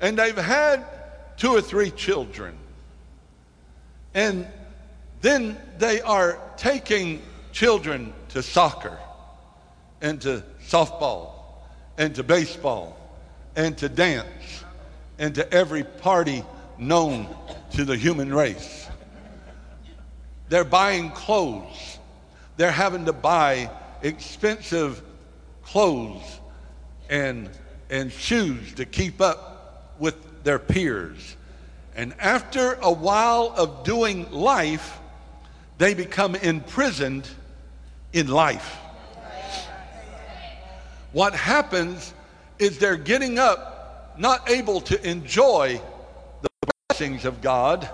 And 0.00 0.18
they've 0.18 0.36
had 0.36 0.84
two 1.36 1.52
or 1.52 1.60
three 1.60 1.92
children. 1.92 2.56
And 4.14 4.48
then 5.20 5.56
they 5.78 6.00
are 6.00 6.40
taking 6.56 7.22
children 7.52 8.12
to 8.30 8.42
soccer 8.42 8.98
and 10.00 10.20
to 10.22 10.42
softball 10.66 11.35
and 11.98 12.14
to 12.14 12.22
baseball 12.22 12.96
and 13.54 13.76
to 13.78 13.88
dance 13.88 14.64
and 15.18 15.34
to 15.34 15.52
every 15.52 15.82
party 15.82 16.44
known 16.78 17.26
to 17.72 17.84
the 17.84 17.96
human 17.96 18.32
race. 18.32 18.88
They're 20.48 20.64
buying 20.64 21.10
clothes. 21.10 21.98
They're 22.56 22.70
having 22.70 23.06
to 23.06 23.12
buy 23.12 23.70
expensive 24.02 25.02
clothes 25.62 26.40
and, 27.08 27.50
and 27.90 28.12
shoes 28.12 28.74
to 28.74 28.84
keep 28.84 29.20
up 29.20 29.94
with 29.98 30.44
their 30.44 30.58
peers. 30.58 31.36
And 31.94 32.14
after 32.18 32.74
a 32.74 32.92
while 32.92 33.52
of 33.56 33.84
doing 33.84 34.30
life, 34.30 34.98
they 35.78 35.94
become 35.94 36.34
imprisoned 36.34 37.28
in 38.12 38.28
life. 38.28 38.76
What 41.16 41.34
happens 41.34 42.12
is 42.58 42.78
they're 42.78 42.98
getting 42.98 43.38
up, 43.38 44.18
not 44.18 44.50
able 44.50 44.82
to 44.82 45.02
enjoy 45.08 45.80
the 46.42 46.50
blessings 46.90 47.24
of 47.24 47.40
God. 47.40 47.88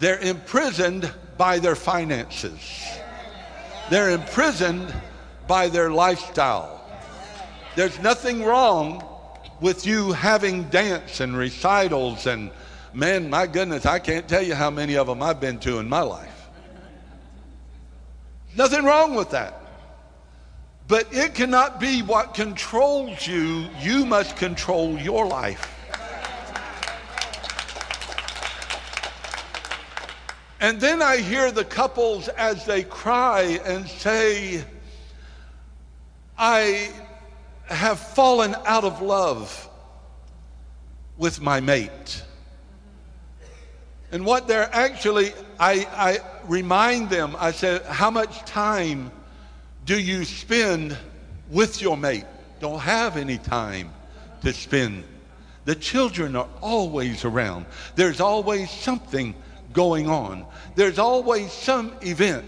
They're 0.00 0.18
imprisoned 0.18 1.10
by 1.38 1.60
their 1.60 1.74
finances. 1.74 2.60
They're 3.88 4.10
imprisoned 4.10 4.94
by 5.46 5.68
their 5.68 5.90
lifestyle. 5.90 6.84
There's 7.74 7.98
nothing 8.00 8.44
wrong 8.44 9.02
with 9.62 9.86
you 9.86 10.12
having 10.12 10.64
dance 10.64 11.20
and 11.20 11.38
recitals 11.38 12.26
and 12.26 12.50
man, 12.92 13.30
my 13.30 13.46
goodness, 13.46 13.86
I 13.86 13.98
can't 13.98 14.28
tell 14.28 14.42
you 14.42 14.54
how 14.54 14.68
many 14.70 14.98
of 14.98 15.06
them 15.06 15.22
I've 15.22 15.40
been 15.40 15.58
to 15.60 15.78
in 15.78 15.88
my 15.88 16.02
life. 16.02 16.50
Nothing 18.54 18.84
wrong 18.84 19.14
with 19.14 19.30
that. 19.30 19.58
But 20.88 21.12
it 21.12 21.34
cannot 21.34 21.78
be 21.78 22.00
what 22.00 22.32
controls 22.32 23.26
you. 23.26 23.68
You 23.78 24.06
must 24.06 24.36
control 24.36 24.98
your 24.98 25.26
life. 25.26 25.74
And 30.60 30.80
then 30.80 31.02
I 31.02 31.18
hear 31.18 31.52
the 31.52 31.64
couples 31.64 32.28
as 32.28 32.64
they 32.64 32.82
cry 32.82 33.60
and 33.64 33.86
say, 33.86 34.64
I 36.38 36.90
have 37.66 38.00
fallen 38.00 38.56
out 38.64 38.84
of 38.84 39.02
love 39.02 39.68
with 41.18 41.40
my 41.40 41.60
mate. 41.60 42.24
And 44.10 44.24
what 44.24 44.48
they're 44.48 44.74
actually, 44.74 45.32
I, 45.60 45.86
I 45.92 46.18
remind 46.46 47.10
them, 47.10 47.36
I 47.38 47.52
said, 47.52 47.82
how 47.84 48.10
much 48.10 48.38
time 48.46 49.12
do 49.88 49.98
you 49.98 50.22
spend 50.26 50.94
with 51.48 51.80
your 51.80 51.96
mate? 51.96 52.26
Don't 52.60 52.78
have 52.78 53.16
any 53.16 53.38
time 53.38 53.90
to 54.42 54.52
spend. 54.52 55.02
The 55.64 55.74
children 55.74 56.36
are 56.36 56.48
always 56.60 57.24
around. 57.24 57.64
There's 57.96 58.20
always 58.20 58.70
something 58.70 59.34
going 59.72 60.06
on. 60.06 60.44
There's 60.74 60.98
always 60.98 61.50
some 61.50 61.94
event. 62.02 62.44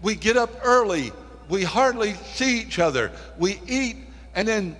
We 0.00 0.14
get 0.14 0.38
up 0.38 0.58
early. 0.64 1.12
We 1.50 1.64
hardly 1.64 2.14
see 2.14 2.62
each 2.62 2.78
other. 2.78 3.12
We 3.36 3.60
eat 3.66 3.96
and 4.34 4.48
then 4.48 4.74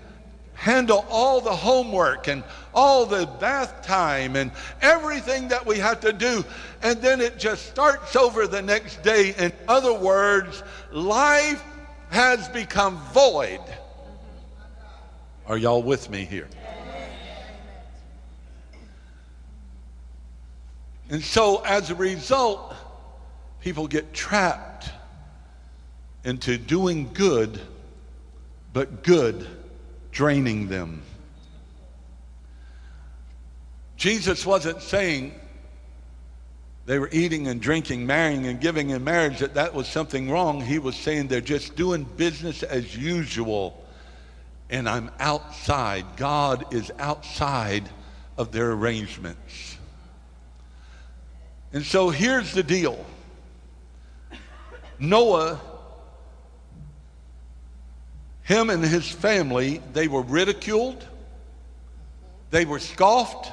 handle 0.55 1.05
all 1.11 1.43
the 1.43 1.55
homework 1.55 2.29
and 2.29 2.45
all 2.73 3.05
the 3.05 3.27
bath 3.27 3.85
time 3.85 4.37
and 4.37 4.53
everything 4.81 5.49
that 5.49 5.67
we 5.67 5.77
have 5.77 6.01
to 6.01 6.15
do. 6.15 6.47
And 6.83 7.03
then 7.03 7.21
it 7.21 7.39
just 7.39 7.67
starts 7.67 8.17
over 8.17 8.47
the 8.47 8.63
next 8.63 9.03
day. 9.03 9.35
In 9.37 9.53
other 9.69 9.93
words, 9.93 10.63
life 10.93 11.63
has 12.11 12.49
become 12.49 12.99
void. 13.13 13.61
Are 15.47 15.57
y'all 15.57 15.83
with 15.83 16.11
me 16.11 16.25
here? 16.25 16.49
And 21.09 21.23
so 21.25 21.63
as 21.65 21.91
a 21.91 21.95
result, 21.95 22.75
people 23.61 23.89
get 23.89 24.13
trapped 24.13 24.91
into 26.25 26.59
doing 26.59 27.11
good, 27.13 27.61
but 28.73 29.03
good 29.03 29.47
draining 30.13 30.69
them. 30.69 31.03
Jesus 33.97 34.47
wasn't 34.47 34.83
saying 34.83 35.35
they 36.91 36.99
were 36.99 37.09
eating 37.13 37.47
and 37.47 37.61
drinking, 37.61 38.05
marrying 38.05 38.49
and 38.49 38.61
giving 38.61 38.91
in 38.91 39.05
marriage, 39.05 39.39
that 39.39 39.55
that 39.55 39.75
was 39.75 39.87
something 39.87 40.29
wrong. 40.29 40.61
He 40.61 40.81
was 40.81 40.97
saying 40.97 41.29
they're 41.29 41.41
just 41.41 41.77
doing 41.77 42.03
business 42.03 42.65
as 42.65 42.97
usual, 42.97 43.81
and 44.71 44.89
I'm 44.89 45.09
outside. 45.21 46.05
God 46.17 46.75
is 46.75 46.91
outside 46.99 47.89
of 48.37 48.51
their 48.51 48.73
arrangements. 48.73 49.77
And 51.73 51.85
so 51.85 52.11
here's 52.11 52.53
the 52.55 52.65
deal 52.65 53.07
Noah 54.99 55.61
him 58.43 58.69
and 58.69 58.85
his 58.85 59.09
family, 59.09 59.81
they 59.93 60.09
were 60.09 60.23
ridiculed, 60.23 61.07
they 62.51 62.65
were 62.65 62.81
scoffed, 62.81 63.53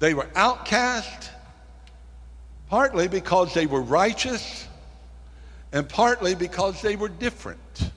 they 0.00 0.12
were 0.12 0.28
outcast, 0.36 1.30
partly 2.70 3.08
because 3.08 3.52
they 3.52 3.66
were 3.66 3.82
righteous, 3.82 4.68
and 5.72 5.88
partly 5.88 6.36
because 6.36 6.80
they 6.82 6.94
were 6.94 7.08
different. 7.08 7.90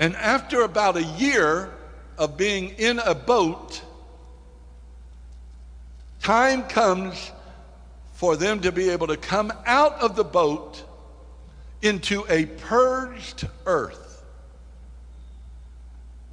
And 0.00 0.16
after 0.16 0.62
about 0.62 0.96
a 0.96 1.02
year 1.02 1.70
of 2.16 2.38
being 2.38 2.70
in 2.70 3.00
a 3.00 3.14
boat, 3.14 3.82
time 6.22 6.62
comes 6.62 7.30
for 8.14 8.34
them 8.34 8.60
to 8.60 8.72
be 8.72 8.88
able 8.88 9.08
to 9.08 9.18
come 9.18 9.52
out 9.66 10.00
of 10.00 10.16
the 10.16 10.24
boat 10.24 10.82
into 11.82 12.24
a 12.30 12.46
purged 12.46 13.46
earth. 13.66 14.24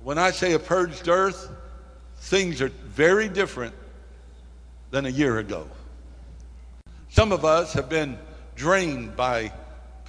When 0.01 0.17
I 0.17 0.31
say 0.31 0.53
a 0.53 0.59
purged 0.59 1.09
earth, 1.09 1.49
things 2.19 2.61
are 2.61 2.69
very 2.69 3.27
different 3.27 3.75
than 4.91 5.05
a 5.05 5.09
year 5.09 5.39
ago. 5.39 5.67
Some 7.15 7.31
of 7.31 7.45
us 7.45 7.71
have 7.71 7.87
been 7.87 8.19
drained 8.57 9.15
by 9.15 9.53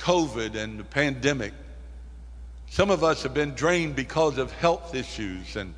COVID 0.00 0.56
and 0.56 0.80
the 0.80 0.82
pandemic. 0.82 1.52
Some 2.68 2.90
of 2.90 3.04
us 3.04 3.22
have 3.22 3.32
been 3.32 3.54
drained 3.54 3.94
because 3.94 4.38
of 4.38 4.50
health 4.50 4.92
issues 4.92 5.54
and 5.54 5.72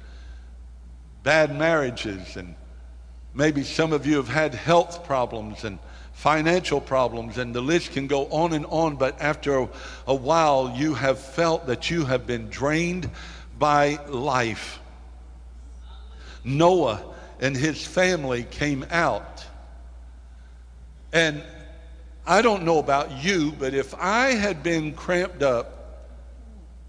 bad 1.24 1.54
marriages, 1.54 2.38
and 2.38 2.54
maybe 3.34 3.62
some 3.62 3.92
of 3.92 4.06
you 4.06 4.16
have 4.16 4.30
had 4.30 4.54
health 4.54 5.04
problems 5.04 5.64
and 5.64 5.78
financial 6.14 6.80
problems, 6.80 7.36
and 7.36 7.54
the 7.54 7.60
list 7.60 7.92
can 7.92 8.06
go 8.06 8.24
on 8.28 8.54
and 8.54 8.64
on. 8.64 8.96
But 8.96 9.20
after 9.20 9.58
a, 9.58 9.68
a 10.06 10.14
while, 10.14 10.72
you 10.74 10.94
have 10.94 11.18
felt 11.18 11.66
that 11.66 11.90
you 11.90 12.06
have 12.06 12.26
been 12.26 12.48
drained 12.48 13.10
by 13.58 13.98
life. 14.08 14.80
Noah 16.42 17.02
and 17.38 17.54
his 17.54 17.86
family 17.86 18.44
came 18.44 18.86
out. 18.90 19.37
And 21.12 21.42
I 22.26 22.42
don't 22.42 22.64
know 22.64 22.78
about 22.78 23.24
you, 23.24 23.52
but 23.58 23.72
if 23.72 23.94
I 23.94 24.34
had 24.34 24.62
been 24.62 24.92
cramped 24.92 25.42
up 25.42 26.06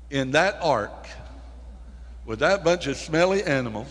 in 0.10 0.32
that 0.32 0.58
ark 0.62 1.08
with 2.26 2.40
that 2.40 2.64
bunch 2.64 2.88
of 2.88 2.98
smelly 2.98 3.44
animals, 3.44 3.88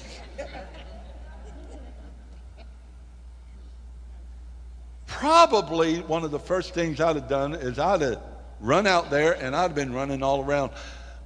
probably 5.06 6.00
one 6.02 6.24
of 6.24 6.30
the 6.30 6.38
first 6.38 6.74
things 6.74 7.00
I'd 7.00 7.16
have 7.16 7.28
done 7.28 7.54
is 7.54 7.78
I'd 7.78 8.02
have 8.02 8.22
run 8.60 8.86
out 8.86 9.10
there 9.10 9.32
and 9.42 9.56
I'd 9.56 9.62
have 9.62 9.74
been 9.74 9.92
running 9.92 10.22
all 10.22 10.44
around. 10.44 10.72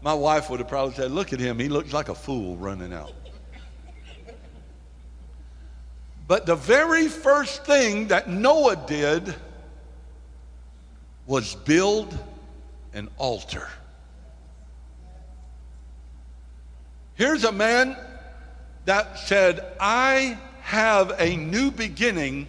My 0.03 0.15
wife 0.15 0.51
would 0.51 0.61
have 0.61 0.69
probably 0.69 0.95
said, 0.95 1.11
Look 1.11 1.33
at 1.33 1.41
him, 1.41 1.59
he 1.59 1.69
looks 1.69 1.93
like 1.93 2.09
a 2.09 2.15
fool 2.15 2.57
running 2.57 2.93
out. 2.93 3.13
But 6.27 6.47
the 6.47 6.57
very 6.57 7.09
first 7.09 7.65
thing 7.65 8.09
that 8.09 8.29
Noah 8.29 8.77
did 8.87 9.35
was 11.27 11.55
build 11.55 12.17
an 12.95 13.09
altar. 13.19 13.69
Here's 17.15 17.45
a 17.45 17.53
man 17.53 17.97
that 18.85 19.19
said, 19.19 19.65
I 19.79 20.39
have 20.63 21.15
a 21.19 21.37
new 21.37 21.71
beginning 21.71 22.47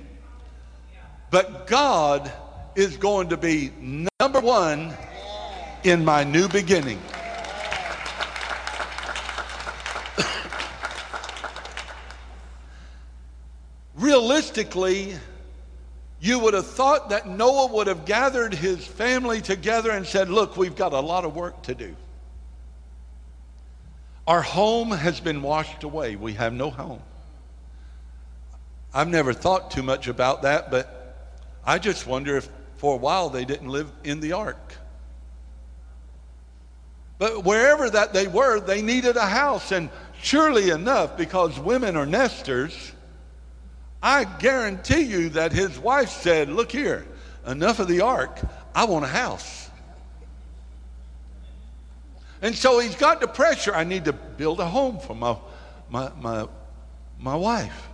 but 1.33 1.65
God 1.65 2.31
is 2.75 2.95
going 2.95 3.29
to 3.29 3.37
be 3.37 3.71
number 4.19 4.39
one 4.39 4.93
in 5.83 6.05
my 6.05 6.23
new 6.23 6.47
beginning. 6.47 7.01
Realistically, 14.03 15.15
you 16.19 16.37
would 16.39 16.53
have 16.53 16.67
thought 16.67 17.11
that 17.11 17.25
Noah 17.25 17.71
would 17.71 17.87
have 17.87 18.03
gathered 18.03 18.53
his 18.53 18.85
family 18.85 19.39
together 19.39 19.91
and 19.91 20.05
said, 20.05 20.29
Look, 20.29 20.57
we've 20.57 20.75
got 20.75 20.91
a 20.91 20.99
lot 20.99 21.23
of 21.23 21.37
work 21.37 21.61
to 21.63 21.73
do. 21.73 21.95
Our 24.27 24.41
home 24.41 24.91
has 24.91 25.21
been 25.21 25.41
washed 25.41 25.85
away. 25.85 26.17
We 26.17 26.33
have 26.33 26.51
no 26.51 26.69
home. 26.69 26.99
I've 28.93 29.07
never 29.07 29.31
thought 29.31 29.71
too 29.71 29.83
much 29.83 30.09
about 30.09 30.41
that, 30.41 30.69
but 30.69 31.15
I 31.65 31.79
just 31.79 32.05
wonder 32.05 32.35
if 32.35 32.49
for 32.75 32.95
a 32.95 32.97
while 32.97 33.29
they 33.29 33.45
didn't 33.45 33.69
live 33.69 33.89
in 34.03 34.19
the 34.19 34.33
ark. 34.33 34.75
But 37.19 37.45
wherever 37.45 37.89
that 37.89 38.11
they 38.11 38.27
were, 38.27 38.59
they 38.59 38.81
needed 38.81 39.15
a 39.15 39.25
house. 39.25 39.71
And 39.71 39.89
surely 40.21 40.71
enough, 40.71 41.15
because 41.15 41.57
women 41.57 41.95
are 41.95 42.05
nesters, 42.05 42.92
I 44.03 44.25
guarantee 44.25 45.03
you 45.03 45.29
that 45.29 45.53
his 45.53 45.79
wife 45.79 46.09
said, 46.09 46.49
Look 46.49 46.73
here, 46.73 47.07
enough 47.47 47.79
of 47.79 47.87
the 47.87 48.01
ark. 48.01 48.37
I 48.75 48.83
want 48.83 49.05
a 49.05 49.07
house. 49.07 49.69
And 52.41 52.53
so 52.53 52.79
he's 52.79 52.95
got 52.95 53.21
the 53.21 53.27
pressure. 53.27 53.73
I 53.73 53.85
need 53.85 54.03
to 54.05 54.11
build 54.11 54.59
a 54.59 54.65
home 54.65 54.99
for 54.99 55.15
my, 55.15 55.37
my, 55.89 56.11
my, 56.19 56.47
my 57.17 57.35
wife. 57.35 57.87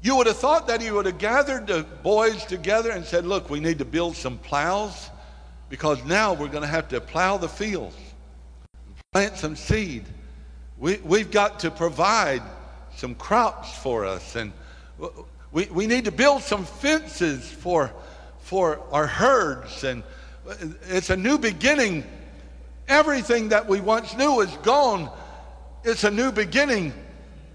You 0.00 0.16
would 0.16 0.26
have 0.26 0.38
thought 0.38 0.66
that 0.68 0.80
he 0.80 0.90
would 0.90 1.04
have 1.04 1.18
gathered 1.18 1.66
the 1.66 1.84
boys 2.02 2.46
together 2.46 2.90
and 2.90 3.04
said, 3.04 3.26
Look, 3.26 3.50
we 3.50 3.60
need 3.60 3.78
to 3.80 3.84
build 3.84 4.16
some 4.16 4.38
plows 4.38 5.10
because 5.68 6.02
now 6.06 6.32
we're 6.32 6.48
going 6.48 6.62
to 6.62 6.68
have 6.68 6.88
to 6.88 7.00
plow 7.02 7.36
the 7.36 7.48
fields, 7.48 7.96
plant 9.12 9.36
some 9.36 9.54
seed. 9.54 10.06
We, 10.78 10.96
we've 11.04 11.30
got 11.30 11.60
to 11.60 11.70
provide 11.70 12.42
some 13.02 13.16
crops 13.16 13.76
for 13.78 14.04
us, 14.04 14.36
and 14.36 14.52
we, 15.50 15.64
we 15.72 15.88
need 15.88 16.04
to 16.04 16.12
build 16.12 16.40
some 16.40 16.64
fences 16.64 17.50
for, 17.50 17.92
for 18.42 18.78
our 18.92 19.08
herds, 19.08 19.82
and 19.82 20.04
it's 20.88 21.10
a 21.10 21.16
new 21.16 21.36
beginning. 21.36 22.04
Everything 22.86 23.48
that 23.48 23.66
we 23.66 23.80
once 23.80 24.16
knew 24.16 24.40
is 24.40 24.56
gone. 24.58 25.10
It's 25.82 26.04
a 26.04 26.12
new 26.12 26.30
beginning. 26.30 26.92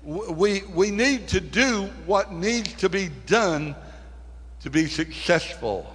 We, 0.04 0.64
we 0.64 0.92
need 0.92 1.30
to 1.30 1.40
do 1.40 1.84
what 2.06 2.34
needs 2.34 2.74
to 2.82 2.90
be 2.90 3.10
done 3.26 3.74
to 4.64 4.70
be 4.70 4.88
successful. 4.88 5.88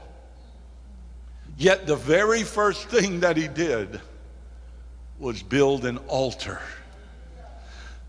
Yet 1.58 1.86
the 1.86 1.96
very 1.96 2.42
first 2.42 2.88
thing 2.88 3.20
that 3.20 3.36
he 3.36 3.48
did 3.48 4.00
was 5.18 5.42
build 5.42 5.84
an 5.84 5.98
altar. 6.08 6.58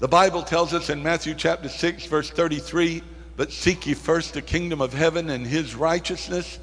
The 0.04 0.10
Bible 0.10 0.44
tells 0.44 0.74
us 0.74 0.90
in 0.90 1.02
Matthew 1.02 1.34
chapter 1.34 1.70
6, 1.70 2.08
verse 2.08 2.30
33 2.30 3.02
But 3.38 3.54
seek 3.54 3.88
ye 3.88 3.94
first 3.94 4.34
the 4.34 4.42
kingdom 4.42 4.82
of 4.82 4.92
heaven 4.92 5.30
and 5.30 5.48
his 5.48 5.76
righteousness, 5.76 6.60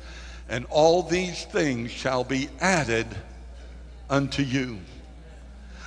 and 0.50 0.66
all 0.68 1.02
these 1.02 1.46
things 1.46 1.90
shall 1.90 2.22
be 2.22 2.50
added 2.60 3.06
unto 4.10 4.42
you. 4.42 4.78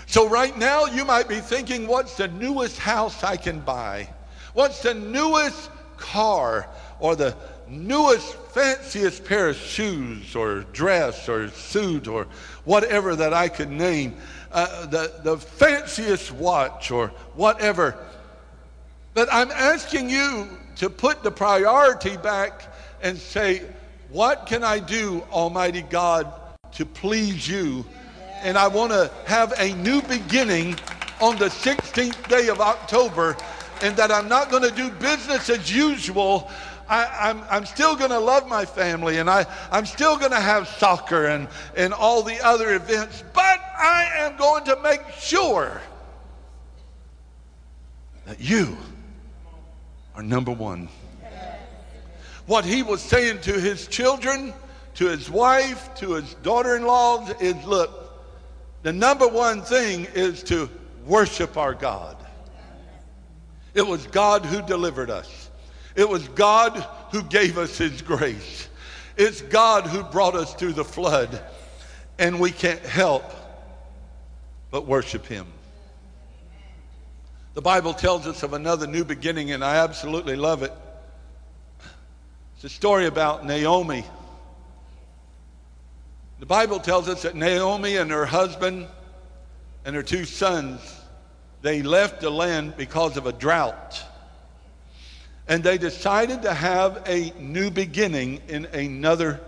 So, 0.08 0.28
right 0.28 0.58
now, 0.58 0.86
you 0.86 1.06
might 1.06 1.28
be 1.28 1.42
thinking, 1.42 1.86
What's 1.86 2.18
the 2.18 2.28
newest 2.28 2.80
house 2.80 3.24
I 3.24 3.38
can 3.38 3.60
buy? 3.60 4.10
What's 4.56 4.82
the 4.82 4.96
newest 4.96 5.70
car 5.98 6.68
or 7.00 7.16
the 7.16 7.36
newest, 7.68 8.36
fanciest 8.54 9.26
pair 9.26 9.50
of 9.50 9.58
shoes 9.58 10.36
or 10.36 10.62
dress 10.74 11.30
or 11.30 11.50
suit 11.50 12.08
or 12.08 12.28
whatever 12.66 13.16
that 13.16 13.34
I 13.34 13.50
could 13.50 13.70
name, 13.70 14.16
uh, 14.54 14.86
the, 14.86 15.12
the 15.24 15.38
fanciest 15.38 16.32
watch 16.32 16.92
or 16.92 17.08
whatever. 17.36 17.98
But 19.14 19.28
I'm 19.32 19.52
asking 19.52 20.10
you 20.10 20.48
to 20.78 20.90
put 20.90 21.24
the 21.24 21.32
priority 21.32 22.18
back 22.18 22.74
and 23.02 23.18
say, 23.18 23.64
What 24.10 24.46
can 24.46 24.64
I 24.64 24.80
do, 24.80 25.24
Almighty 25.32 25.82
God, 25.82 26.32
to 26.74 26.86
please 26.86 27.48
you? 27.48 27.86
And 28.42 28.58
I 28.58 28.68
want 28.68 28.92
to 28.92 29.12
have 29.26 29.54
a 29.58 29.74
new 29.76 30.02
beginning 30.04 30.76
on 31.22 31.38
the 31.38 31.48
16th 31.48 32.28
day 32.28 32.50
of 32.50 32.60
October, 32.60 33.38
and 33.82 33.96
that 33.96 34.12
I'm 34.12 34.28
not 34.28 34.50
going 34.52 34.64
to 34.64 34.72
do 34.72 34.90
business 34.92 35.50
as 35.50 35.74
usual. 35.74 36.52
I, 36.90 37.30
am 37.30 37.40
I'm, 37.40 37.46
I'm 37.50 37.66
still 37.66 37.96
going 37.96 38.10
to 38.10 38.20
love 38.20 38.48
my 38.48 38.66
family 38.66 39.18
and 39.18 39.30
I, 39.30 39.46
I'm 39.72 39.86
still 39.86 40.18
going 40.18 40.32
to 40.32 40.40
have 40.40 40.68
soccer 40.68 41.28
and, 41.28 41.48
and 41.78 41.94
all 41.94 42.22
the 42.24 42.44
other 42.46 42.76
events, 42.76 43.24
but 43.34 43.60
I 43.78 44.10
am 44.20 44.38
going 44.38 44.64
to 44.66 44.80
make 44.82 45.02
sure 45.20 45.82
that 48.26 48.40
you 48.40 48.78
are 50.16 50.24
number 50.24 50.52
one. 50.52 50.90
What 52.46 52.66
he 52.66 52.84
was 52.84 53.02
saying 53.02 53.42
to 53.42 53.54
his 53.54 53.88
children, 53.88 54.54
to 54.96 55.08
his 55.08 55.30
wife, 55.30 55.94
to 55.96 56.14
his 56.14 56.34
daughter 56.36 56.76
in 56.76 56.86
laws 56.86 57.34
is 57.40 57.56
look, 57.66 58.00
the 58.84 58.94
number 58.94 59.28
one 59.28 59.62
thing 59.62 60.08
is 60.14 60.44
to 60.44 60.70
worship 61.06 61.58
our 61.58 61.74
God. 61.74 62.18
It 63.74 63.88
was 63.88 64.06
God 64.08 64.46
who 64.46 64.62
delivered 64.62 65.10
us. 65.10 65.50
It 65.96 66.08
was 66.08 66.28
God 66.30 66.86
who 67.12 67.24
gave 67.24 67.58
us 67.58 67.78
His 67.78 68.02
grace. 68.02 68.68
It's 69.16 69.42
God 69.42 69.86
who 69.86 70.04
brought 70.04 70.36
us 70.36 70.54
through 70.56 70.74
the 70.74 70.84
flood, 70.84 71.42
and 72.18 72.40
we 72.40 72.52
can't 72.52 72.82
help 72.82 73.24
but 74.74 74.88
worship 74.88 75.28
Him. 75.28 75.46
The 77.54 77.62
Bible 77.62 77.94
tells 77.94 78.26
us 78.26 78.42
of 78.42 78.54
another 78.54 78.88
new 78.88 79.06
beginning, 79.06 79.52
and 79.52 79.64
I 79.64 79.76
absolutely 79.76 80.36
love 80.36 80.64
it. 80.64 80.74
It's 82.56 82.64
a 82.64 82.70
story 82.70 83.06
about 83.06 83.46
Naomi. 83.46 84.04
The 86.40 86.48
Bible 86.48 86.80
tells 86.80 87.08
us 87.08 87.22
that 87.22 87.36
Naomi 87.36 87.98
and 87.98 88.10
her 88.10 88.26
husband 88.26 88.88
and 89.86 89.96
her 89.96 90.02
two 90.02 90.26
sons, 90.26 90.82
they 91.62 91.84
left 91.84 92.22
the 92.22 92.32
land 92.32 92.76
because 92.76 93.16
of 93.16 93.28
a 93.28 93.32
drought. 93.32 94.02
And 95.48 95.64
they 95.64 95.78
decided 95.78 96.42
to 96.42 96.54
have 96.54 97.04
a 97.06 97.32
new 97.38 97.70
beginning 97.70 98.42
in 98.48 98.66
another 98.66 99.40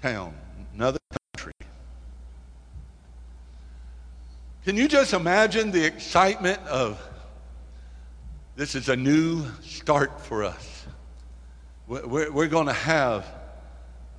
town, 0.00 0.34
another 0.74 0.98
Can 4.68 4.76
you 4.76 4.86
just 4.86 5.14
imagine 5.14 5.70
the 5.70 5.82
excitement 5.82 6.60
of 6.66 7.02
this 8.54 8.74
is 8.74 8.90
a 8.90 8.96
new 8.96 9.46
start 9.62 10.20
for 10.20 10.44
us? 10.44 10.86
We're, 11.86 12.30
we're 12.30 12.48
going 12.48 12.66
to 12.66 12.74
have 12.74 13.24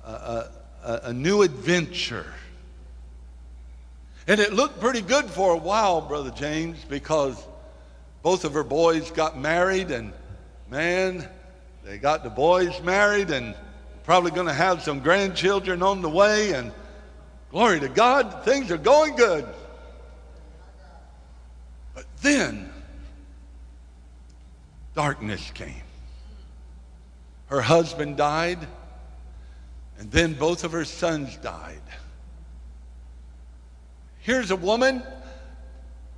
a, 0.04 0.48
a, 0.82 1.00
a 1.04 1.12
new 1.12 1.42
adventure. 1.42 2.26
And 4.26 4.40
it 4.40 4.52
looked 4.52 4.80
pretty 4.80 5.02
good 5.02 5.26
for 5.26 5.54
a 5.54 5.56
while, 5.56 6.00
Brother 6.00 6.32
James, 6.32 6.84
because 6.88 7.40
both 8.24 8.44
of 8.44 8.52
her 8.54 8.64
boys 8.64 9.12
got 9.12 9.38
married, 9.38 9.92
and 9.92 10.12
man, 10.68 11.28
they 11.84 11.96
got 11.96 12.24
the 12.24 12.28
boys 12.28 12.82
married 12.82 13.30
and 13.30 13.54
probably 14.02 14.32
going 14.32 14.48
to 14.48 14.52
have 14.52 14.82
some 14.82 14.98
grandchildren 14.98 15.80
on 15.80 16.02
the 16.02 16.10
way. 16.10 16.54
And 16.54 16.72
glory 17.52 17.78
to 17.78 17.88
God, 17.88 18.44
things 18.44 18.72
are 18.72 18.78
going 18.78 19.14
good. 19.14 19.46
Then 22.22 22.70
darkness 24.94 25.50
came. 25.54 25.82
Her 27.46 27.60
husband 27.60 28.16
died, 28.16 28.58
and 29.98 30.10
then 30.10 30.34
both 30.34 30.64
of 30.64 30.72
her 30.72 30.84
sons 30.84 31.36
died. 31.36 31.80
Here's 34.20 34.50
a 34.50 34.56
woman 34.56 35.02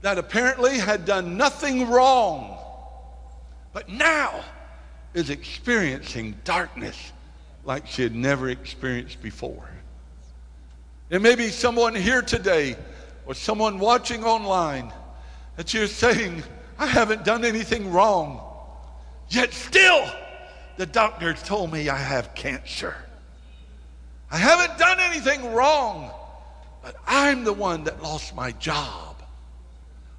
that 0.03 0.19
apparently 0.19 0.79
had 0.79 1.05
done 1.05 1.37
nothing 1.37 1.89
wrong, 1.89 2.59
but 3.73 3.89
now 3.89 4.45
is 5.15 5.31
experiencing 5.31 6.35
darkness 6.45 7.13
like 7.65 7.87
she 7.87 8.03
had 8.03 8.15
never 8.15 8.49
experienced 8.49 9.23
before. 9.23 9.71
There 11.09 11.21
may 11.21 11.37
be 11.37 11.49
someone 11.49 11.95
here 11.95 12.23
today 12.23 12.77
or 13.27 13.35
someone 13.35 13.79
watching 13.79 14.25
online 14.25 14.93
that 15.63 15.73
you're 15.73 15.87
saying, 15.87 16.43
I 16.77 16.87
haven't 16.87 17.25
done 17.25 17.45
anything 17.45 17.93
wrong. 17.93 18.41
Yet 19.29 19.55
still, 19.55 20.11
the 20.77 20.87
doctor 20.87 21.35
told 21.35 21.73
me 21.73 21.89
I 21.89 21.97
have 21.97 22.35
cancer. 22.35 22.97
I 24.29 24.39
haven't 24.39 24.77
done 24.77 24.99
anything 24.99 25.53
wrong, 25.53 26.11
but 26.83 26.97
I'm 27.07 27.45
the 27.45 27.53
one 27.53 27.85
that 27.85 28.03
lost 28.03 28.35
my 28.35 28.51
job. 28.51 29.23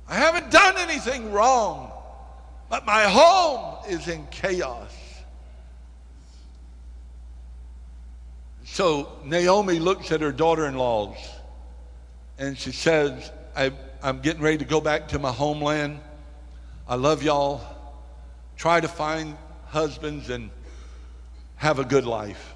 I 0.08 0.16
haven't 0.16 0.50
done 0.50 0.76
anything 0.78 1.34
wrong, 1.34 1.92
but 2.70 2.86
my 2.86 3.04
home 3.04 3.84
is 3.90 4.08
in 4.08 4.26
chaos. 4.28 4.94
So 8.64 9.12
Naomi 9.26 9.80
looks 9.80 10.10
at 10.14 10.22
her 10.22 10.32
daughter 10.32 10.68
in 10.68 10.78
laws 10.78 11.18
and 12.38 12.58
she 12.58 12.72
says, 12.72 13.30
I, 13.58 13.74
am 14.10 14.20
getting 14.20 14.42
ready 14.42 14.58
to 14.58 14.66
go 14.66 14.82
back 14.82 15.10
to 15.10 15.20
my 15.20 15.32
homeland. 15.32 16.00
I 16.88 16.96
love 16.96 17.24
y'all. 17.24 17.62
Try 18.58 18.80
to 18.82 18.88
find 18.88 19.38
husbands 19.68 20.30
and 20.30 20.50
have 21.56 21.80
a 21.80 21.86
good 21.86 22.06
life. 22.06 22.54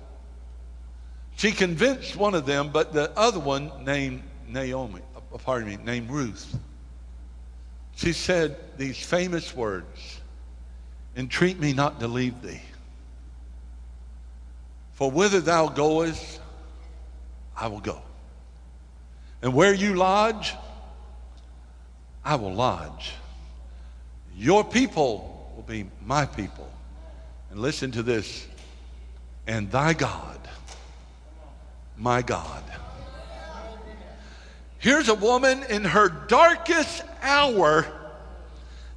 She 1.38 1.52
convinced 1.52 2.16
one 2.16 2.36
of 2.36 2.46
them, 2.46 2.70
but 2.72 2.94
the 2.94 3.12
other 3.18 3.40
one 3.40 3.72
named 3.84 4.24
Naomi, 4.48 5.02
uh, 5.16 5.38
pardon 5.38 5.70
me, 5.70 5.78
named 5.84 6.10
Ruth. 6.10 6.58
She 7.96 8.14
said 8.14 8.58
these 8.78 9.04
famous 9.04 9.56
words 9.56 10.22
Entreat 11.16 11.60
me 11.60 11.74
not 11.74 12.00
to 12.00 12.08
leave 12.08 12.42
thee. 12.44 12.62
For 14.94 15.10
whither 15.10 15.42
thou 15.42 15.68
goest, 15.68 16.40
I 17.56 17.68
will 17.68 17.80
go. 17.80 18.02
And 19.42 19.54
where 19.54 19.74
you 19.74 19.96
lodge, 19.96 20.54
I 22.28 22.36
will 22.36 22.54
lodge. 22.54 23.14
Your 24.36 24.62
people 24.66 25.50
will 25.56 25.64
be 25.64 25.90
my 26.06 26.26
people. 26.26 26.70
And 27.50 27.62
listen 27.62 27.90
to 27.92 28.04
this. 28.04 28.46
And 29.48 29.72
thy 29.72 29.94
God, 29.94 30.38
my 31.96 32.22
God. 32.22 32.64
Here's 34.78 35.08
a 35.08 35.16
woman 35.16 35.64
in 35.70 35.86
her 35.86 36.10
darkest 36.10 37.02
hour 37.22 37.88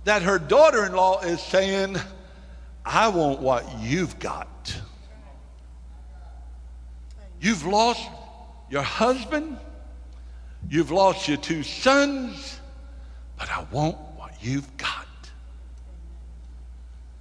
that 0.03 0.23
her 0.23 0.41
daughter 0.41 0.85
in 0.85 0.93
law 0.93 1.21
is 1.21 1.41
saying, 1.41 1.99
I 2.85 3.07
want 3.11 3.39
what 3.39 3.79
you've 3.79 4.19
got. 4.19 4.75
You've 7.41 7.65
lost 7.65 8.11
your 8.71 8.83
husband, 8.83 9.57
you've 10.69 10.91
lost 10.91 11.29
your 11.29 11.37
two 11.37 11.63
sons, 11.63 12.60
but 13.41 13.51
I 13.51 13.65
want 13.73 13.97
what 14.17 14.33
you've 14.43 14.77
got. 14.77 15.07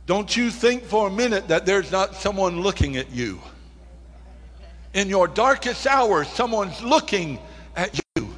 Don't 0.05 0.35
you 0.35 0.51
think 0.51 0.83
for 0.83 1.07
a 1.07 1.11
minute 1.11 1.47
that 1.47 1.65
there's 1.65 1.91
not 1.91 2.13
someone 2.13 2.59
looking 2.59 2.97
at 2.97 3.09
you. 3.11 3.39
In 4.93 5.07
your 5.07 5.29
darkest 5.29 5.87
hours, 5.87 6.27
someone's 6.27 6.81
looking 6.81 7.39
at 7.77 7.97
you. 8.15 8.29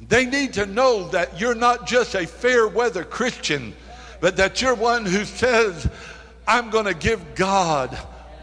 They 0.00 0.26
need 0.26 0.54
to 0.54 0.66
know 0.66 1.08
that 1.10 1.40
you're 1.40 1.54
not 1.54 1.86
just 1.86 2.16
a 2.16 2.26
fair 2.26 2.66
weather 2.66 3.04
Christian, 3.04 3.72
but 4.20 4.36
that 4.38 4.60
you're 4.60 4.74
one 4.74 5.06
who 5.06 5.24
says, 5.24 5.88
I'm 6.48 6.70
going 6.70 6.86
to 6.86 6.94
give 6.94 7.36
God 7.36 7.94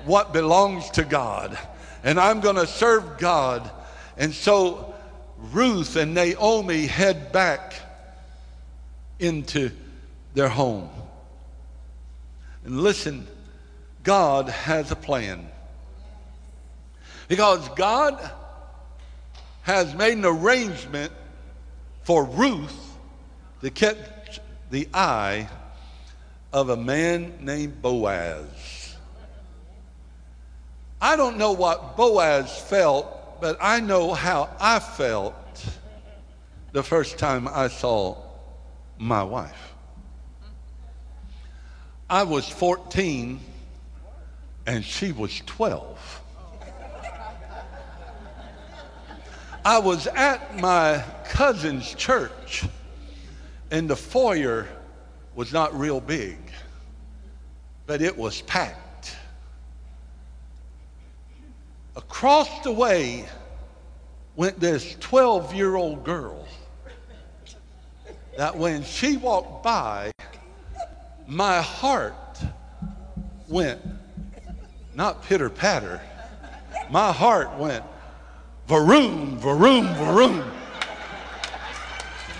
what 0.06 0.32
belongs 0.32 0.90
to 0.92 1.04
God, 1.04 1.58
and 2.06 2.22
I'm 2.22 2.40
going 2.40 2.56
to 2.56 2.68
serve 2.68 3.18
God. 3.18 3.70
And 4.18 4.34
so 4.34 4.95
Ruth 5.54 5.96
and 5.96 6.14
Naomi 6.14 6.86
head 6.86 7.32
back 7.32 7.74
into 9.20 9.72
their 10.34 10.50
home. 10.50 10.90
And 12.64 12.82
listen, 12.82 13.28
God 14.04 14.50
has 14.50 14.92
a 14.92 14.96
plan. 14.96 15.48
Because 17.28 17.68
God 17.70 18.20
has 19.64 19.94
made 19.96 20.18
an 20.18 20.26
arrangement 20.26 21.12
for 22.04 22.24
Ruth 22.24 22.98
to 23.62 23.72
catch 23.72 24.40
the 24.70 24.88
eye 24.94 25.50
of 26.54 26.70
a 26.70 26.78
man 26.78 27.34
named 27.42 27.82
Boaz. 27.82 28.96
I 31.02 31.16
don't 31.16 31.38
know 31.38 31.52
what 31.52 31.98
Boaz 31.98 32.58
felt, 32.62 33.15
but 33.40 33.58
I 33.62 33.80
know 33.80 34.14
how 34.14 34.50
I 34.60 34.80
felt 34.80 35.36
the 36.72 36.84
first 36.84 37.18
time 37.18 37.48
I 37.48 37.68
saw 37.68 38.18
my 38.98 39.24
wife. 39.24 39.74
I 42.10 42.24
was 42.24 42.48
14 42.48 43.40
and 44.68 44.84
she 44.84 45.12
was 45.12 45.42
12. 45.46 46.22
I 49.64 49.80
was 49.80 50.06
at 50.08 50.60
my 50.60 51.04
cousin's 51.30 51.94
church 51.96 52.66
and 53.72 53.90
the 53.90 53.96
foyer 53.96 54.68
was 55.34 55.52
not 55.52 55.78
real 55.78 56.00
big, 56.00 56.38
but 57.88 58.02
it 58.02 58.16
was 58.16 58.42
packed. 58.42 58.85
Across 61.96 62.64
the 62.64 62.72
way 62.72 63.26
went 64.36 64.60
this 64.60 64.96
12 65.00 65.54
year 65.56 65.76
old 65.76 66.04
girl 66.04 66.46
that 68.38 68.58
when 68.58 68.84
she 68.84 69.16
walked 69.16 69.64
by, 69.64 70.12
my 71.26 71.62
heart 71.62 72.14
went 73.48 73.80
not 74.94 75.24
pitter 75.24 75.50
patter, 75.50 76.02
my 76.90 77.12
heart 77.14 77.58
went 77.58 77.84
varoom, 78.68 79.40
varoom, 79.40 79.94
varoom. 79.96 80.46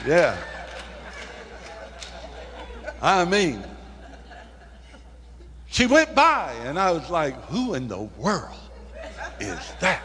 Yeah. 0.06 0.38
I 3.02 3.24
mean, 3.24 3.64
she 5.68 5.86
went 5.86 6.14
by, 6.14 6.54
and 6.66 6.78
I 6.78 6.92
was 6.92 7.10
like, 7.10 7.36
who 7.46 7.74
in 7.74 7.88
the 7.88 8.00
world 8.00 8.65
is 9.40 9.74
that? 9.80 10.02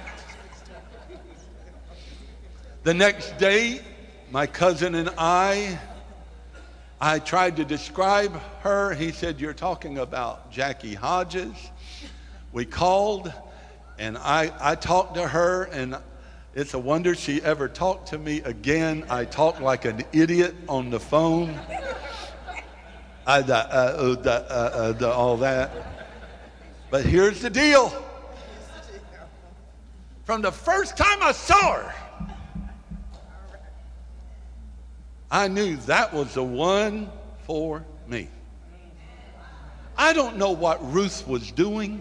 The 2.83 2.95
next 2.95 3.39
day, 3.39 3.81
my 4.31 4.47
cousin 4.47 4.95
and 4.95 5.11
I 5.19 5.79
I 7.01 7.19
tried 7.19 7.57
to 7.57 7.65
describe 7.65 8.39
her. 8.61 8.95
He 8.95 9.13
said, 9.13 9.41
You're 9.41 9.55
talking 9.55 9.99
about 9.99 10.51
Jackie 10.51 10.95
Hodges. 10.95 11.55
We 12.53 12.65
called 12.65 13.33
and 14.01 14.17
I, 14.17 14.51
I 14.59 14.77
talked 14.77 15.17
to 15.17 15.29
her, 15.29 15.65
and 15.65 15.95
it's 16.55 16.73
a 16.73 16.79
wonder 16.79 17.15
she 17.15 17.43
ever 17.43 17.69
talked 17.69 18.09
to 18.09 18.19
me 18.19 18.41
again. 18.41 19.05
I 19.11 19.27
talked 19.27 19.61
like 19.61 19.85
an 19.85 20.05
idiot 20.11 20.55
on 20.71 20.89
the 20.89 20.99
phone. 20.99 21.61
I, 23.27 23.41
uh, 23.41 23.45
uh, 23.45 24.17
uh, 24.25 24.95
uh, 24.99 25.13
all 25.13 25.37
that. 25.37 25.71
But 26.91 27.05
here's 27.05 27.43
the 27.43 27.51
deal. 27.51 27.93
From 30.31 30.43
the 30.43 30.53
first 30.53 30.97
time 30.97 31.25
I 31.25 31.33
saw 31.33 31.73
her, 31.73 31.95
I 35.29 35.49
knew 35.49 35.75
that 35.87 36.15
was 36.15 36.35
the 36.35 36.45
one 36.45 37.11
for 37.49 37.85
me. 38.07 38.29
I 39.99 40.13
don't 40.13 40.37
know 40.37 40.53
what 40.53 40.93
Ruth 40.93 41.27
was 41.27 41.51
doing, 41.51 42.01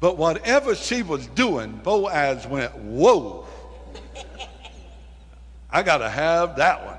but 0.00 0.16
whatever 0.16 0.74
she 0.74 1.04
was 1.04 1.28
doing, 1.28 1.80
Boaz 1.84 2.48
went, 2.48 2.74
Whoa, 2.74 3.46
I 5.70 5.84
got 5.84 5.98
to 5.98 6.10
have 6.10 6.56
that 6.56 6.84
one. 6.84 6.98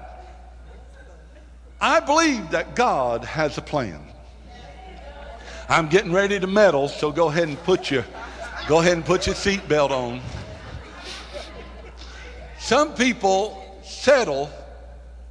I 1.81 1.99
believe 1.99 2.51
that 2.51 2.73
God 2.73 3.25
has 3.25 3.57
a 3.57 3.61
plan. 3.61 3.99
I'm 5.67 5.89
getting 5.89 6.13
ready 6.13 6.39
to 6.39 6.47
meddle, 6.47 6.87
so 6.87 7.11
go 7.11 7.27
ahead 7.27 7.49
and 7.49 7.61
put 7.63 7.91
your 7.91 8.05
go 8.69 8.81
ahead 8.81 8.93
and 8.93 9.03
put 9.03 9.25
your 9.25 9.33
seatbelt 9.33 9.89
on. 9.89 10.21
Some 12.59 12.93
people 12.93 13.81
settle 13.83 14.47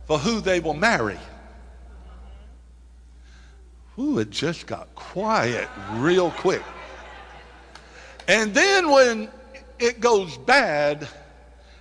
for 0.07 0.19
who 0.19 0.41
they 0.41 0.59
will 0.59 0.75
marry. 0.75 1.21
Ooh, 3.97 4.19
it 4.19 4.31
just 4.31 4.67
got 4.67 4.93
quiet 4.97 5.69
real 5.93 6.33
quick. 6.33 6.65
And 8.27 8.53
then 8.53 8.91
when 8.91 9.29
it 9.79 10.01
goes 10.01 10.37
bad, 10.39 11.07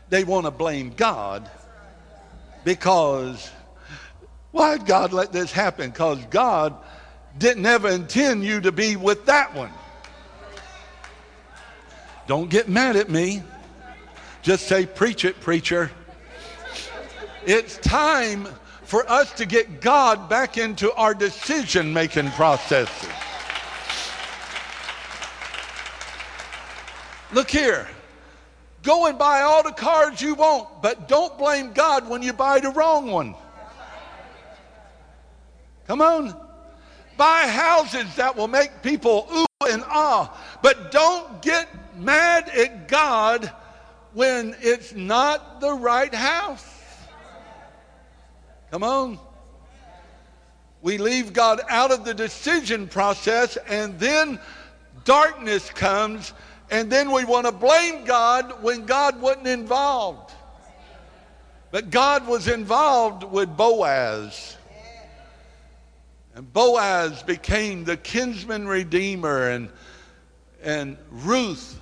they 0.10 0.24
want 0.24 0.46
to 0.46 0.52
blame 0.52 0.94
God 0.96 1.50
because 2.66 3.50
why'd 4.52 4.86
God 4.86 5.12
let 5.12 5.32
this 5.32 5.52
happen? 5.52 5.90
Because 5.90 6.24
God 6.26 6.76
didn't 7.36 7.66
ever 7.66 7.90
intend 7.90 8.44
you 8.44 8.62
to 8.62 8.72
be 8.72 8.96
with 8.96 9.26
that 9.26 9.56
one. 9.56 9.72
Don't 12.28 12.50
get 12.50 12.68
mad 12.68 12.98
at 12.98 13.10
me. 13.10 13.42
Just 14.42 14.68
say, 14.68 14.86
preach 14.86 15.24
it, 15.24 15.40
preacher. 15.40 15.90
It's 17.46 17.78
time 17.78 18.48
for 18.84 19.10
us 19.10 19.32
to 19.34 19.46
get 19.46 19.80
God 19.80 20.30
back 20.30 20.58
into 20.58 20.94
our 20.94 21.14
decision 21.14 21.94
making 21.94 22.30
processes. 22.32 23.10
Look 27.32 27.50
here. 27.50 27.88
Go 28.84 29.08
and 29.08 29.18
buy 29.18 29.42
all 29.42 29.64
the 29.64 29.72
cars 29.72 30.22
you 30.22 30.36
want, 30.36 30.82
but 30.82 31.08
don't 31.08 31.38
blame 31.38 31.74
God 31.74 32.08
when 32.08 32.22
you 32.22 32.34
buy 32.34 32.60
the 32.60 32.70
wrong 32.70 33.10
one. 33.10 33.36
Come 35.88 36.02
on. 36.02 36.36
Buy 37.18 37.48
houses 37.48 38.16
that 38.16 38.36
will 38.36 38.48
make 38.48 38.84
people 38.84 39.28
ooh 39.34 39.46
and 39.70 39.84
ah, 39.88 40.38
but 40.62 40.92
don't 40.92 41.42
get 41.42 41.68
mad 41.98 42.50
at 42.50 42.88
God 42.88 43.52
when 44.14 44.56
it's 44.62 44.94
not 44.94 45.62
the 45.62 45.74
right 45.74 46.14
house. 46.14 46.66
Come 48.72 48.84
on. 48.84 49.20
We 50.82 50.98
leave 50.98 51.34
God 51.34 51.62
out 51.70 51.92
of 51.92 52.06
the 52.06 52.14
decision 52.14 52.88
process, 52.88 53.58
and 53.68 54.00
then 54.00 54.40
darkness 55.06 55.70
comes, 55.70 56.34
and 56.70 56.92
then 56.92 57.12
we 57.12 57.26
want 57.26 57.46
to 57.46 57.52
blame 57.52 58.06
God 58.06 58.62
when 58.62 58.86
God 58.86 59.20
wasn't 59.22 59.48
involved. 59.48 60.34
But 61.72 61.90
God 61.90 62.28
was 62.28 62.48
involved 62.48 63.24
with 63.24 63.56
Boaz. 63.56 64.56
And 66.36 66.52
Boaz 66.54 67.24
became 67.24 67.84
the 67.84 67.98
kinsman 67.98 68.68
redeemer, 68.68 69.50
and, 69.50 69.70
and 70.62 70.98
Ruth 71.12 71.80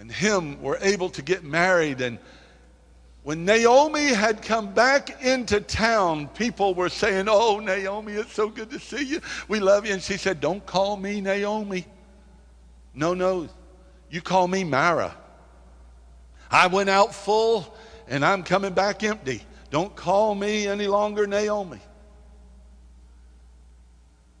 and 0.00 0.10
him 0.10 0.60
were 0.60 0.78
able 0.80 1.10
to 1.10 1.22
get 1.22 1.44
married 1.44 2.00
and 2.00 2.18
when 3.22 3.44
Naomi 3.44 4.06
had 4.06 4.40
come 4.40 4.72
back 4.72 5.22
into 5.22 5.60
town, 5.60 6.28
people 6.28 6.74
were 6.74 6.88
saying, 6.88 7.26
Oh, 7.28 7.60
Naomi, 7.60 8.14
it's 8.14 8.32
so 8.32 8.48
good 8.48 8.70
to 8.70 8.80
see 8.80 9.04
you. 9.04 9.20
We 9.46 9.60
love 9.60 9.84
you. 9.84 9.92
And 9.92 10.02
she 10.02 10.16
said, 10.16 10.40
Don't 10.40 10.64
call 10.64 10.96
me 10.96 11.20
Naomi. 11.20 11.84
No, 12.94 13.12
no, 13.12 13.48
you 14.10 14.22
call 14.22 14.48
me 14.48 14.64
Mara. 14.64 15.14
I 16.50 16.66
went 16.66 16.88
out 16.88 17.14
full 17.14 17.76
and 18.08 18.24
I'm 18.24 18.42
coming 18.42 18.72
back 18.72 19.02
empty. 19.02 19.42
Don't 19.70 19.94
call 19.94 20.34
me 20.34 20.66
any 20.66 20.86
longer 20.86 21.26
Naomi. 21.26 21.78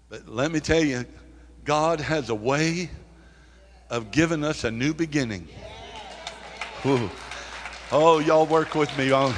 But 0.08 0.26
let 0.26 0.50
me 0.50 0.58
tell 0.58 0.82
you, 0.82 1.04
God 1.64 2.00
has 2.00 2.30
a 2.30 2.34
way 2.34 2.90
of 3.90 4.10
giving 4.12 4.44
us 4.44 4.64
a 4.64 4.70
new 4.70 4.94
beginning. 4.94 5.48
Ooh. 6.86 7.10
Oh, 7.92 8.20
y'all 8.20 8.46
work 8.46 8.74
with 8.74 8.96
me 8.96 9.10
on 9.10 9.34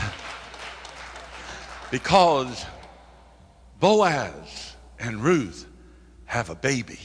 because 1.90 2.64
Boaz 3.80 4.74
and 5.00 5.22
Ruth 5.22 5.66
have 6.26 6.50
a 6.50 6.54
baby. 6.54 7.00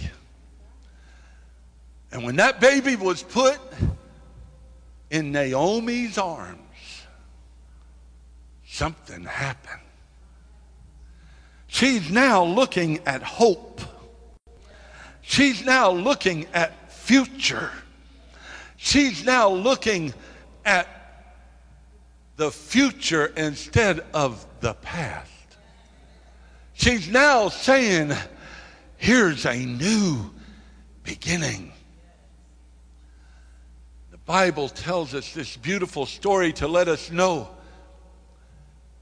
And 2.12 2.24
when 2.24 2.36
that 2.36 2.60
baby 2.60 2.96
was 2.96 3.24
put 3.24 3.60
in 5.10 5.32
Naomi's 5.32 6.18
arms, 6.18 6.58
something 8.66 9.24
happened. 9.24 9.82
She's 11.68 12.10
now 12.10 12.44
looking 12.44 13.00
at 13.06 13.24
hope. 13.24 13.82
She's 15.22 15.66
now 15.66 15.92
looking 15.92 16.48
at 16.54 16.77
future. 17.08 17.72
She's 18.76 19.24
now 19.24 19.50
looking 19.50 20.14
at 20.66 20.88
the 22.36 22.52
future 22.52 23.28
instead 23.38 24.02
of 24.14 24.46
the 24.60 24.74
past. 24.74 25.32
She's 26.74 27.08
now 27.08 27.48
saying, 27.48 28.12
here's 28.98 29.46
a 29.46 29.56
new 29.56 30.32
beginning. 31.04 31.72
The 34.12 34.18
Bible 34.18 34.68
tells 34.68 35.14
us 35.14 35.34
this 35.34 35.56
beautiful 35.56 36.06
story 36.06 36.52
to 36.54 36.68
let 36.68 36.90
us 36.90 37.10
know 37.10 37.48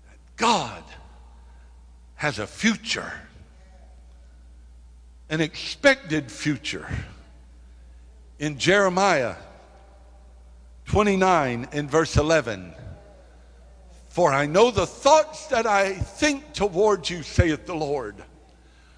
that 0.08 0.20
God 0.36 0.84
has 2.14 2.38
a 2.38 2.46
future, 2.46 3.12
an 5.28 5.42
expected 5.42 6.32
future. 6.32 6.88
In 8.38 8.58
Jeremiah 8.58 9.36
29 10.86 11.70
in 11.72 11.88
verse 11.88 12.18
11, 12.18 12.74
for 14.10 14.34
I 14.34 14.46
know 14.46 14.72
the 14.72 14.86
thoughts 14.86 15.48
that 15.48 15.66
I 15.66 15.94
think 15.94 16.54
toward 16.54 17.10
you, 17.10 17.24
saith 17.24 17.66
the 17.66 17.76
Lord, 17.76 18.16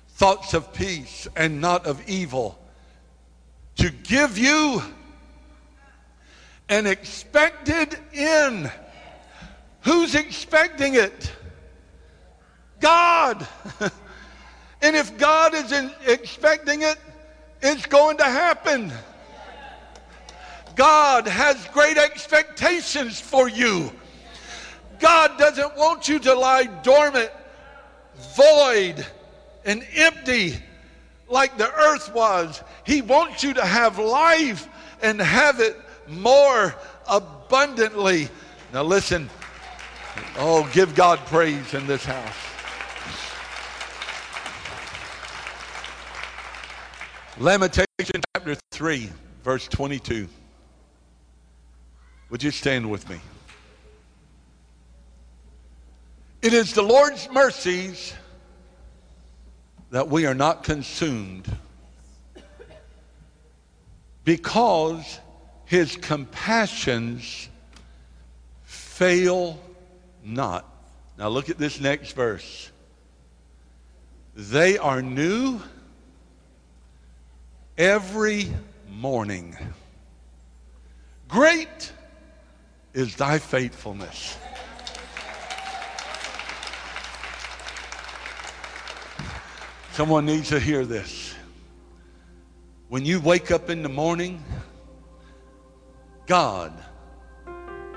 thoughts 0.09 0.53
of 0.55 0.73
peace 0.73 1.27
and 1.35 1.61
not 1.61 1.85
of 1.85 2.07
evil, 2.09 2.59
to 3.75 3.91
give 3.91 4.39
you 4.39 4.81
an 6.67 6.87
expected 6.87 7.97
end. 8.13 8.71
Who's 9.81 10.15
expecting 10.15 10.95
it? 10.95 11.31
God. 12.79 13.47
and 14.81 14.95
if 14.95 15.15
God 15.17 15.53
is 15.53 15.71
expecting 16.05 16.81
it, 16.81 16.97
it's 17.61 17.85
going 17.85 18.17
to 18.17 18.25
happen. 18.25 18.91
God 20.77 21.27
has 21.27 21.67
great 21.73 21.97
expectations 21.97 23.19
for 23.19 23.49
you. 23.49 23.91
God 24.99 25.37
doesn't 25.37 25.75
want 25.75 26.07
you 26.07 26.19
to 26.19 26.33
lie 26.35 26.65
dormant, 26.83 27.31
void, 28.35 29.05
and 29.65 29.85
empty 29.95 30.55
like 31.27 31.57
the 31.57 31.73
earth 31.73 32.13
was. 32.13 32.63
He 32.85 33.01
wants 33.01 33.43
you 33.43 33.55
to 33.55 33.65
have 33.65 33.97
life 33.97 34.67
and 35.01 35.19
have 35.19 35.59
it 35.59 35.75
more 36.07 36.75
abundantly. 37.07 38.29
Now, 38.71 38.83
listen. 38.83 39.29
Oh, 40.37 40.69
give 40.73 40.93
God 40.93 41.17
praise 41.25 41.73
in 41.73 41.87
this 41.87 42.05
house. 42.05 42.35
Lamentation 47.39 48.21
chapter 48.35 48.55
3, 48.71 49.09
verse 49.43 49.67
22. 49.67 50.27
Would 52.29 52.43
you 52.43 52.51
stand 52.51 52.89
with 52.89 53.09
me? 53.09 53.19
It 56.41 56.53
is 56.53 56.73
the 56.73 56.81
Lord's 56.81 57.29
mercies 57.31 58.13
that 59.91 60.09
we 60.09 60.25
are 60.25 60.35
not 60.35 60.63
consumed 60.63 61.47
because 64.23 65.19
his 65.65 65.95
compassions 65.95 67.47
fail 68.65 69.59
not. 70.23 70.65
Now 71.17 71.29
look 71.29 71.49
at 71.49 71.57
this 71.57 71.79
next 71.79 72.11
verse. 72.11 72.69
They 74.35 74.77
are 74.77 75.01
new 75.01 75.61
every 77.77 78.51
morning. 78.89 79.57
Great 81.27 81.93
is 82.97 83.15
thy 83.15 83.37
faithfulness. 83.37 84.39
Someone 89.91 90.25
needs 90.25 90.49
to 90.49 90.59
hear 90.59 90.83
this. 90.83 91.35
When 92.89 93.05
you 93.05 93.19
wake 93.19 93.51
up 93.51 93.69
in 93.69 93.83
the 93.83 93.89
morning, 93.89 94.43
God 96.25 96.73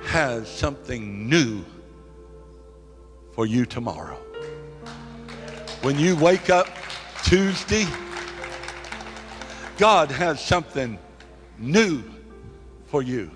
has 0.03 0.47
something 0.47 1.31
new 1.31 1.65
for 3.33 3.47
you 3.47 3.65
tomorrow. 3.65 4.19
When 5.81 5.99
you 5.99 6.15
wake 6.17 6.51
up 6.51 6.69
Tuesday, 7.25 7.87
God 9.79 10.11
has 10.11 10.45
something 10.45 10.99
new 11.59 12.03
for 12.89 13.01
you. 13.01 13.31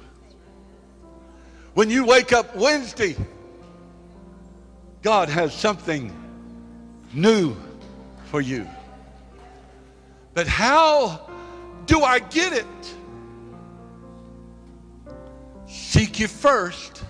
When 1.74 1.90
you 1.90 2.06
wake 2.06 2.32
up 2.32 2.54
Wednesday, 2.54 3.16
God 5.02 5.28
has 5.28 5.52
something 5.52 6.12
new 7.12 7.56
for 8.26 8.40
you. 8.40 8.66
But 10.34 10.46
how 10.46 11.28
do 11.86 12.02
I 12.02 12.20
get 12.20 12.52
it? 12.52 12.66
Seek 15.66 16.20
ye 16.20 16.26
first 16.26 17.02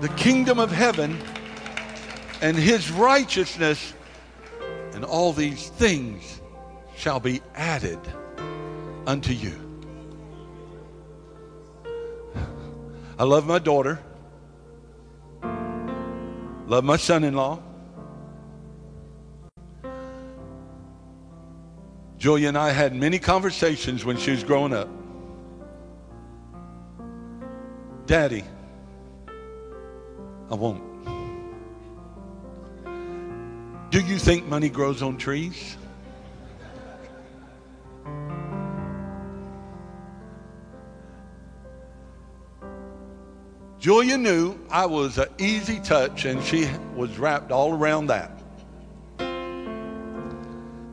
the 0.00 0.08
kingdom 0.10 0.58
of 0.58 0.72
heaven 0.72 1.18
and 2.40 2.56
his 2.56 2.90
righteousness, 2.90 3.92
and 4.94 5.04
all 5.04 5.32
these 5.32 5.68
things 5.68 6.40
shall 6.96 7.20
be 7.20 7.42
added 7.54 8.00
unto 9.06 9.32
you. 9.32 9.61
I 13.22 13.24
love 13.24 13.46
my 13.46 13.60
daughter, 13.60 14.00
love 16.66 16.82
my 16.82 16.96
son 16.96 17.22
in 17.22 17.34
law. 17.34 17.60
Julia 22.18 22.48
and 22.48 22.58
I 22.58 22.70
had 22.70 22.96
many 22.96 23.20
conversations 23.20 24.04
when 24.04 24.16
she 24.16 24.32
was 24.32 24.42
growing 24.42 24.72
up. 24.72 24.88
Daddy, 28.06 28.42
I 30.50 30.54
won't. 30.56 30.82
Do 33.92 34.00
you 34.00 34.18
think 34.18 34.46
money 34.48 34.68
grows 34.68 35.00
on 35.00 35.16
trees? 35.16 35.76
Julia 43.82 44.16
knew 44.16 44.56
I 44.70 44.86
was 44.86 45.18
an 45.18 45.26
easy 45.38 45.80
touch, 45.80 46.24
and 46.24 46.40
she 46.44 46.70
was 46.94 47.18
wrapped 47.18 47.50
all 47.50 47.72
around 47.72 48.06
that. 48.06 48.30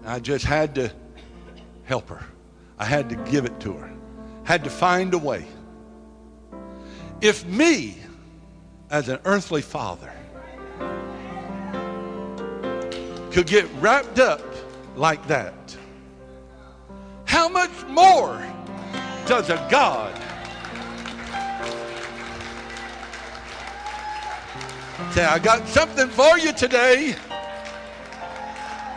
I 0.03 0.19
just 0.19 0.43
had 0.43 0.73
to 0.73 0.91
help 1.83 2.09
her. 2.09 2.25
I 2.79 2.85
had 2.85 3.07
to 3.09 3.15
give 3.15 3.45
it 3.45 3.59
to 3.59 3.73
her. 3.73 3.91
Had 4.43 4.63
to 4.63 4.71
find 4.71 5.13
a 5.13 5.19
way. 5.19 5.45
If 7.21 7.45
me, 7.45 7.95
as 8.89 9.07
an 9.07 9.19
earthly 9.23 9.61
father, 9.61 10.11
could 13.29 13.45
get 13.45 13.69
wrapped 13.79 14.17
up 14.17 14.41
like 14.95 15.27
that, 15.27 15.77
how 17.25 17.49
much 17.49 17.83
more 17.87 18.43
does 19.27 19.51
a 19.51 19.67
God 19.69 20.19
Say, 25.11 25.25
I 25.25 25.39
got 25.39 25.67
something 25.67 26.07
for 26.07 26.37
you 26.37 26.53
today. 26.53 27.15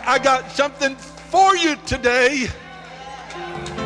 I 0.04 0.18
got 0.22 0.50
something 0.50 0.94
for 0.96 1.56
you 1.56 1.74
today. 1.86 2.48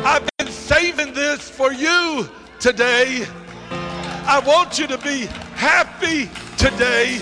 I've 0.03 0.27
been 0.37 0.47
saving 0.49 1.13
this 1.13 1.49
for 1.49 1.71
you 1.71 2.27
today. 2.59 3.25
I 3.71 4.43
want 4.45 4.77
you 4.77 4.87
to 4.87 4.97
be 4.97 5.27
happy 5.55 6.29
today. 6.57 7.21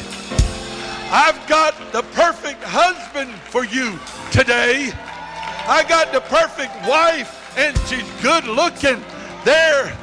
I've 1.11 1.45
got 1.47 1.75
the 1.91 2.01
perfect 2.13 2.63
husband 2.63 3.31
for 3.35 3.63
you 3.63 3.99
today. 4.31 4.91
I 5.67 5.85
got 5.87 6.11
the 6.13 6.21
perfect 6.21 6.73
wife 6.87 7.55
and 7.57 7.77
she's 7.87 8.09
good 8.23 8.45
looking. 8.47 9.03
There. 9.43 9.95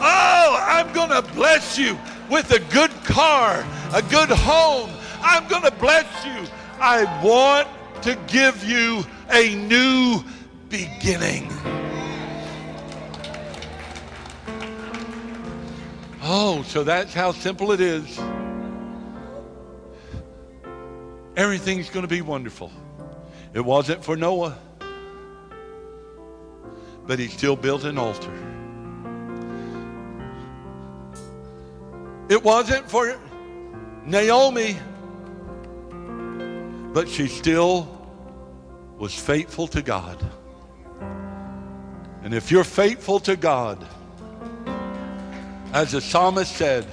Oh, 0.00 0.64
I'm 0.68 0.92
going 0.92 1.10
to 1.10 1.22
bless 1.32 1.76
you 1.76 1.98
with 2.30 2.50
a 2.52 2.60
good 2.72 2.90
car, 3.04 3.64
a 3.92 4.02
good 4.02 4.30
home. 4.30 4.90
I'm 5.22 5.46
going 5.48 5.62
to 5.62 5.70
bless 5.72 6.06
you. 6.24 6.50
I 6.80 7.04
want 7.24 7.68
to 8.02 8.16
give 8.26 8.64
you 8.64 9.04
a 9.30 9.54
new 9.54 10.22
beginning. 10.68 11.50
Oh, 16.22 16.64
so 16.66 16.82
that's 16.82 17.14
how 17.14 17.32
simple 17.32 17.72
it 17.72 17.80
is. 17.80 18.18
Everything's 21.36 21.90
going 21.90 22.02
to 22.02 22.08
be 22.08 22.22
wonderful. 22.22 22.72
It 23.54 23.64
wasn't 23.64 24.04
for 24.04 24.16
Noah, 24.16 24.58
but 27.06 27.18
he 27.18 27.28
still 27.28 27.56
built 27.56 27.84
an 27.84 27.96
altar. 27.98 28.55
It 32.28 32.42
wasn't 32.42 32.90
for 32.90 33.16
Naomi, 34.04 34.76
but 36.92 37.08
she 37.08 37.28
still 37.28 37.88
was 38.98 39.14
faithful 39.14 39.68
to 39.68 39.82
God. 39.82 40.18
And 42.24 42.34
if 42.34 42.50
you're 42.50 42.64
faithful 42.64 43.20
to 43.20 43.36
God, 43.36 43.86
as 45.72 45.92
the 45.92 46.00
psalmist 46.00 46.56
said, 46.56 46.86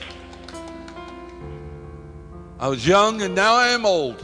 I 2.60 2.68
was 2.68 2.86
young 2.86 3.24
and 3.24 3.34
now 3.34 3.56
I 3.56 3.70
am 3.70 3.88
old, 3.88 4.24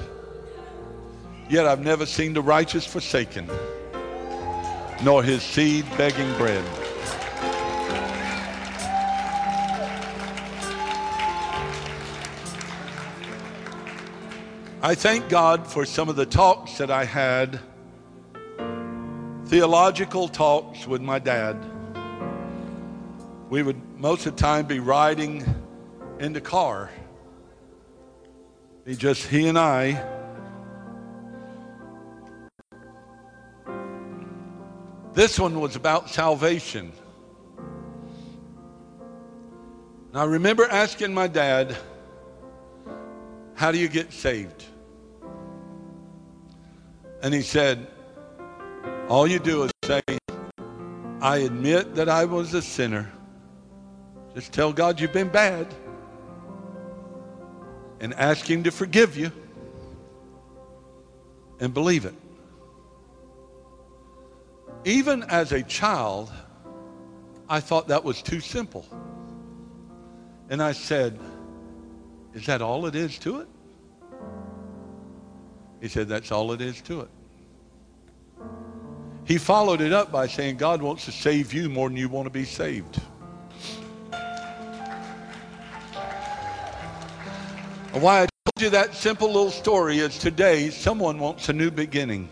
yet 1.49 1.66
I've 1.66 1.84
never 1.84 2.05
seen 2.05 2.34
the 2.34 2.41
righteous 2.43 2.86
forsaken, 2.86 3.49
nor 5.03 5.24
his 5.24 5.41
seed 5.41 5.86
begging 5.97 6.32
bread. 6.38 6.64
I 14.82 14.96
thank 14.96 15.28
God 15.28 15.68
for 15.68 15.84
some 15.84 16.08
of 16.08 16.16
the 16.16 16.26
talks 16.26 16.78
that 16.78 16.90
I 16.90 17.04
had, 17.04 17.60
theological 19.48 20.30
talks 20.30 20.88
with 20.88 21.02
my 21.02 21.20
dad. 21.20 21.58
We 23.50 23.62
would 23.62 23.76
most 24.00 24.26
of 24.26 24.38
the 24.38 24.42
time 24.42 24.68
be 24.68 24.80
riding 24.80 25.44
in 26.20 26.32
the 26.32 26.40
car. 26.40 26.90
Be 28.86 28.96
just 28.96 29.28
he 29.28 29.50
and 29.50 29.60
I. 29.60 30.02
This 35.14 35.38
one 35.38 35.60
was 35.60 35.76
about 35.76 36.10
salvation. 36.10 36.94
And 40.08 40.22
I 40.22 40.24
remember 40.24 40.64
asking 40.64 41.14
my 41.14 41.28
dad, 41.28 41.76
How 43.60 43.74
do 43.74 43.78
you 43.78 43.89
get 43.89 44.14
saved? 44.14 44.64
And 47.22 47.34
he 47.34 47.41
said, 47.41 47.88
All 49.10 49.28
you 49.28 49.38
do 49.38 49.64
is 49.64 49.72
say, 49.84 50.01
I 51.20 51.39
admit 51.39 51.95
that 51.95 52.07
I 52.07 52.24
was 52.24 52.53
a 52.53 52.62
sinner. 52.62 53.12
Just 54.34 54.53
tell 54.53 54.72
God 54.72 55.01
you've 55.01 55.12
been 55.12 55.28
bad 55.28 55.68
and 57.99 58.14
ask 58.14 58.49
Him 58.49 58.64
to 58.64 58.72
forgive 58.72 59.18
you 59.18 59.30
and 61.60 61.74
believe 61.74 62.05
it. 62.05 62.16
Even 64.86 65.24
as 65.24 65.51
a 65.51 65.64
child, 65.64 66.32
I 67.49 67.60
thought 67.60 67.89
that 67.89 68.05
was 68.05 68.22
too 68.22 68.39
simple. 68.39 68.86
And 70.49 70.64
I 70.64 70.72
said, 70.72 71.20
Is 72.34 72.46
that 72.46 72.62
all 72.62 72.86
it 72.86 72.96
is 72.96 73.18
to 73.20 73.42
it? 73.42 73.48
He 75.82 75.88
said, 75.88 76.08
That's 76.08 76.32
all 76.32 76.52
it 76.52 76.62
is 76.62 76.82
to 76.82 77.02
it. 77.02 77.10
He 79.26 79.38
followed 79.38 79.82
it 79.82 79.94
up 79.94 80.12
by 80.12 80.28
saying, 80.28 80.58
God 80.58 80.82
wants 80.82 81.06
to 81.06 81.12
save 81.12 81.54
you 81.54 81.70
more 81.70 81.88
than 81.88 81.98
you 81.98 82.10
want 82.10 82.26
to 82.26 82.32
be 82.32 82.46
saved. 82.46 83.00
Why 87.94 88.22
I 88.24 88.28
told 88.46 88.62
you 88.62 88.70
that 88.72 88.96
simple 88.96 89.28
little 89.28 89.52
story 89.52 90.00
is 90.00 90.18
today 90.18 90.70
someone 90.70 91.20
wants 91.20 91.50
a 91.50 91.54
new 91.54 91.70
beginning. 91.70 92.30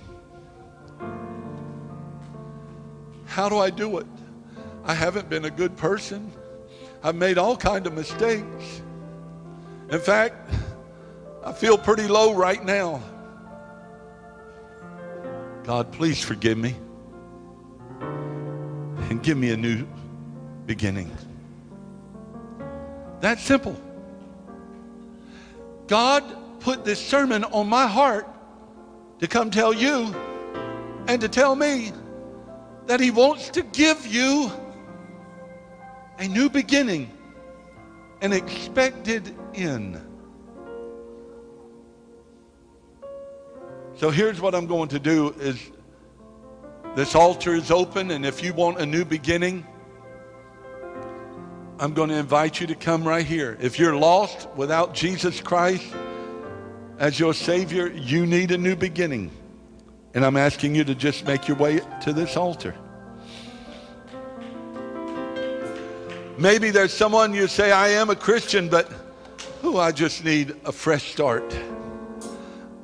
How 3.25 3.49
do 3.49 3.57
I 3.57 3.69
do 3.69 3.97
it? 3.97 4.07
I 4.85 4.93
haven't 4.93 5.29
been 5.29 5.45
a 5.45 5.51
good 5.51 5.75
person. 5.75 6.31
I've 7.03 7.15
made 7.15 7.37
all 7.37 7.57
kind 7.57 7.85
of 7.85 7.93
mistakes. 7.93 8.81
In 9.89 9.99
fact, 9.99 10.35
I 11.45 11.53
feel 11.53 11.77
pretty 11.77 12.07
low 12.07 12.33
right 12.33 12.63
now. 12.63 13.01
God, 15.63 15.91
please 15.93 16.21
forgive 16.21 16.57
me 16.57 16.75
and 19.09 19.23
give 19.23 19.37
me 19.37 19.51
a 19.51 19.57
new 19.57 19.87
beginning. 20.65 21.15
That's 23.21 23.41
simple. 23.41 23.75
God 25.87 26.23
put 26.59 26.83
this 26.83 27.05
sermon 27.05 27.45
on 27.45 27.67
my 27.67 27.87
heart 27.87 28.27
to 29.19 29.27
come 29.27 29.49
tell 29.49 29.73
you 29.73 30.13
and 31.07 31.21
to 31.21 31.29
tell 31.29 31.55
me 31.55 31.93
that 32.87 32.99
He 32.99 33.09
wants 33.09 33.49
to 33.51 33.61
give 33.61 34.05
you 34.05 34.51
a 36.19 36.27
new 36.27 36.49
beginning, 36.49 37.09
an 38.21 38.33
expected 38.33 39.33
end. 39.57 40.01
So 43.95 44.11
here's 44.11 44.39
what 44.39 44.53
I'm 44.53 44.67
going 44.67 44.89
to 44.89 44.99
do 44.99 45.33
is 45.39 45.59
this 46.95 47.15
altar 47.15 47.55
is 47.55 47.71
open 47.71 48.11
and 48.11 48.25
if 48.25 48.43
you 48.43 48.53
want 48.53 48.79
a 48.79 48.85
new 48.85 49.03
beginning, 49.03 49.65
I'm 51.79 51.93
going 51.93 52.09
to 52.09 52.15
invite 52.15 52.61
you 52.61 52.67
to 52.67 52.75
come 52.75 53.07
right 53.07 53.25
here. 53.25 53.57
If 53.59 53.79
you're 53.79 53.95
lost 53.95 54.47
without 54.55 54.93
Jesus 54.93 55.41
Christ 55.41 55.85
as 56.99 57.19
your 57.19 57.33
Savior, 57.33 57.87
you 57.87 58.25
need 58.25 58.51
a 58.51 58.57
new 58.57 58.75
beginning. 58.75 59.31
And 60.13 60.25
I'm 60.25 60.37
asking 60.37 60.75
you 60.75 60.83
to 60.83 60.95
just 60.95 61.25
make 61.25 61.47
your 61.47 61.57
way 61.57 61.81
to 62.01 62.13
this 62.13 62.37
altar. 62.37 62.75
Maybe 66.37 66.69
there's 66.69 66.93
someone 66.93 67.33
you 67.33 67.47
say, 67.47 67.71
I 67.71 67.89
am 67.89 68.11
a 68.11 68.15
Christian, 68.15 68.69
but 68.69 68.91
oh, 69.63 69.77
I 69.77 69.91
just 69.91 70.23
need 70.23 70.55
a 70.65 70.71
fresh 70.71 71.11
start. 71.11 71.57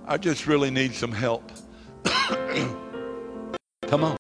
I 0.05 0.17
just 0.17 0.47
really 0.47 0.71
need 0.71 0.93
some 0.93 1.11
help. 1.11 1.51
Come 3.88 4.03
on. 4.03 4.17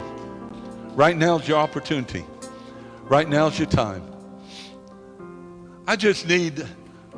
Right 0.95 1.17
now's 1.17 1.47
your 1.47 1.57
opportunity. 1.57 2.25
Right 3.03 3.27
now's 3.27 3.57
your 3.57 3.67
time. 3.67 4.03
I 5.87 5.95
just 5.95 6.27
need 6.27 6.59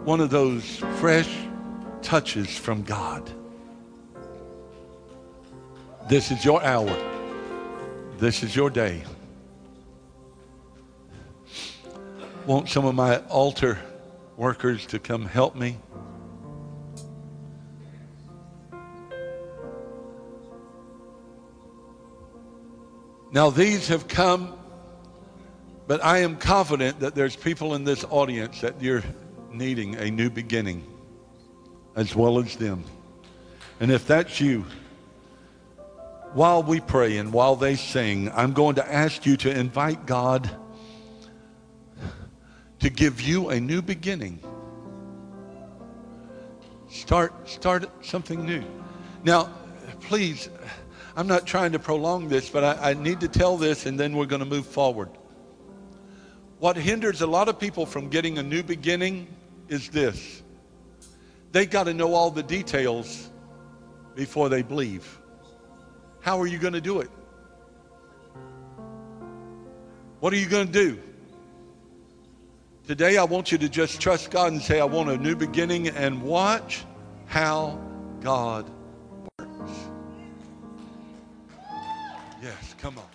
one 0.06 0.22
of 0.22 0.30
those 0.30 0.78
fresh 1.00 1.30
touches 2.02 2.58
from 2.58 2.84
God. 2.84 3.30
This 6.08 6.32
is 6.32 6.46
your 6.46 6.64
hour. 6.64 6.96
This 8.18 8.44
is 8.44 8.56
your 8.56 8.70
day. 8.70 9.04
Want 12.46 12.70
some 12.70 12.86
of 12.86 12.96
my 12.96 13.18
altar 13.28 13.78
workers 14.38 14.86
to 14.88 15.00
come 15.00 15.26
help 15.26 15.56
me? 15.56 15.78
Now, 23.32 23.50
these 23.50 23.90
have 23.90 24.08
come, 24.08 24.58
but 25.88 26.04
I 26.04 26.20
am 26.20 26.38
confident 26.38 27.02
that 27.02 27.16
there's 27.16 27.36
people 27.36 27.76
in 27.76 27.84
this 27.84 28.06
audience 28.06 28.62
that 28.62 28.82
you're 28.82 29.04
needing 29.52 29.96
a 29.96 30.10
new 30.10 30.30
beginning 30.30 30.86
as 31.96 32.16
well 32.16 32.40
as 32.40 32.56
them. 32.56 32.84
And 33.80 33.92
if 33.92 34.08
that's 34.08 34.40
you, 34.40 34.66
while 36.34 36.64
we 36.64 36.80
pray 36.80 37.18
and 37.18 37.32
while 37.34 37.56
they 37.56 37.76
sing, 37.76 38.32
I'm 38.32 38.54
going 38.54 38.76
to 38.76 38.94
ask 38.94 39.26
you 39.26 39.38
to 39.38 39.52
invite 39.52 40.06
God 40.06 40.50
to 42.86 42.92
give 42.92 43.20
you 43.20 43.50
a 43.50 43.60
new 43.60 43.82
beginning. 43.82 44.40
Start, 46.88 47.50
start 47.50 47.90
something 48.06 48.46
new. 48.46 48.64
Now, 49.24 49.50
please, 50.02 50.50
I'm 51.16 51.26
not 51.26 51.48
trying 51.48 51.72
to 51.72 51.80
prolong 51.80 52.30
this, 52.30 52.48
but 52.48 52.64
I, 52.64 52.92
I 52.92 52.94
need 52.94 53.22
to 53.22 53.28
tell 53.28 53.58
this 53.58 53.88
and 53.88 54.00
then 54.00 54.16
we're 54.16 54.28
going 54.28 54.42
to 54.42 54.46
move 54.46 54.68
forward. 54.68 55.10
What 56.60 56.78
hinders 56.78 57.22
a 57.22 57.26
lot 57.26 57.50
of 57.50 57.58
people 57.60 57.88
from 57.88 58.08
getting 58.08 58.38
a 58.38 58.44
new 58.44 58.62
beginning 58.62 59.30
is 59.68 59.90
this. 59.90 60.44
they've 61.52 61.68
got 61.68 61.86
to 61.86 61.94
know 61.96 62.14
all 62.14 62.30
the 62.30 62.44
details 62.44 63.32
before 64.14 64.48
they 64.48 64.62
believe. 64.62 65.20
How 66.22 66.40
are 66.40 66.46
you 66.46 66.60
going 66.60 66.74
to 66.74 66.82
do 66.82 67.00
it? 67.00 67.10
What 70.20 70.34
are 70.34 70.38
you 70.38 70.48
going 70.48 70.68
to 70.68 70.72
do? 70.72 71.02
Today, 72.88 73.18
I 73.18 73.24
want 73.24 73.52
you 73.52 73.58
to 73.58 73.68
just 73.68 74.00
trust 74.00 74.30
God 74.30 74.52
and 74.52 74.62
say, 74.62 74.80
I 74.80 74.86
want 74.86 75.10
a 75.10 75.18
new 75.18 75.36
beginning 75.36 75.88
and 75.88 76.22
watch 76.22 76.86
how 77.26 77.82
God 78.22 78.70
works. 79.40 79.72
Yes, 82.44 82.76
come 82.78 83.00
on. 83.00 83.06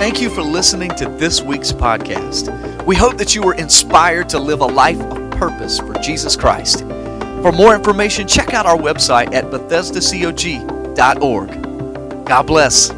Thank 0.00 0.20
you 0.20 0.28
for 0.28 0.42
listening 0.42 0.90
to 0.96 1.08
this 1.10 1.42
week's 1.42 1.70
podcast. 1.70 2.84
We 2.86 2.96
hope 2.96 3.18
that 3.18 3.36
you 3.36 3.42
were 3.42 3.54
inspired 3.54 4.28
to 4.30 4.40
live 4.40 4.62
a 4.62 4.66
life 4.66 5.00
of 5.00 5.30
purpose 5.30 5.78
for 5.78 5.94
Jesus 5.94 6.34
Christ. 6.34 6.80
For 6.80 7.52
more 7.52 7.72
information, 7.72 8.26
check 8.26 8.52
out 8.52 8.66
our 8.66 8.76
website 8.76 9.32
at 9.32 9.44
BethesdaCog.org. 9.44 12.26
God 12.26 12.46
bless. 12.48 12.95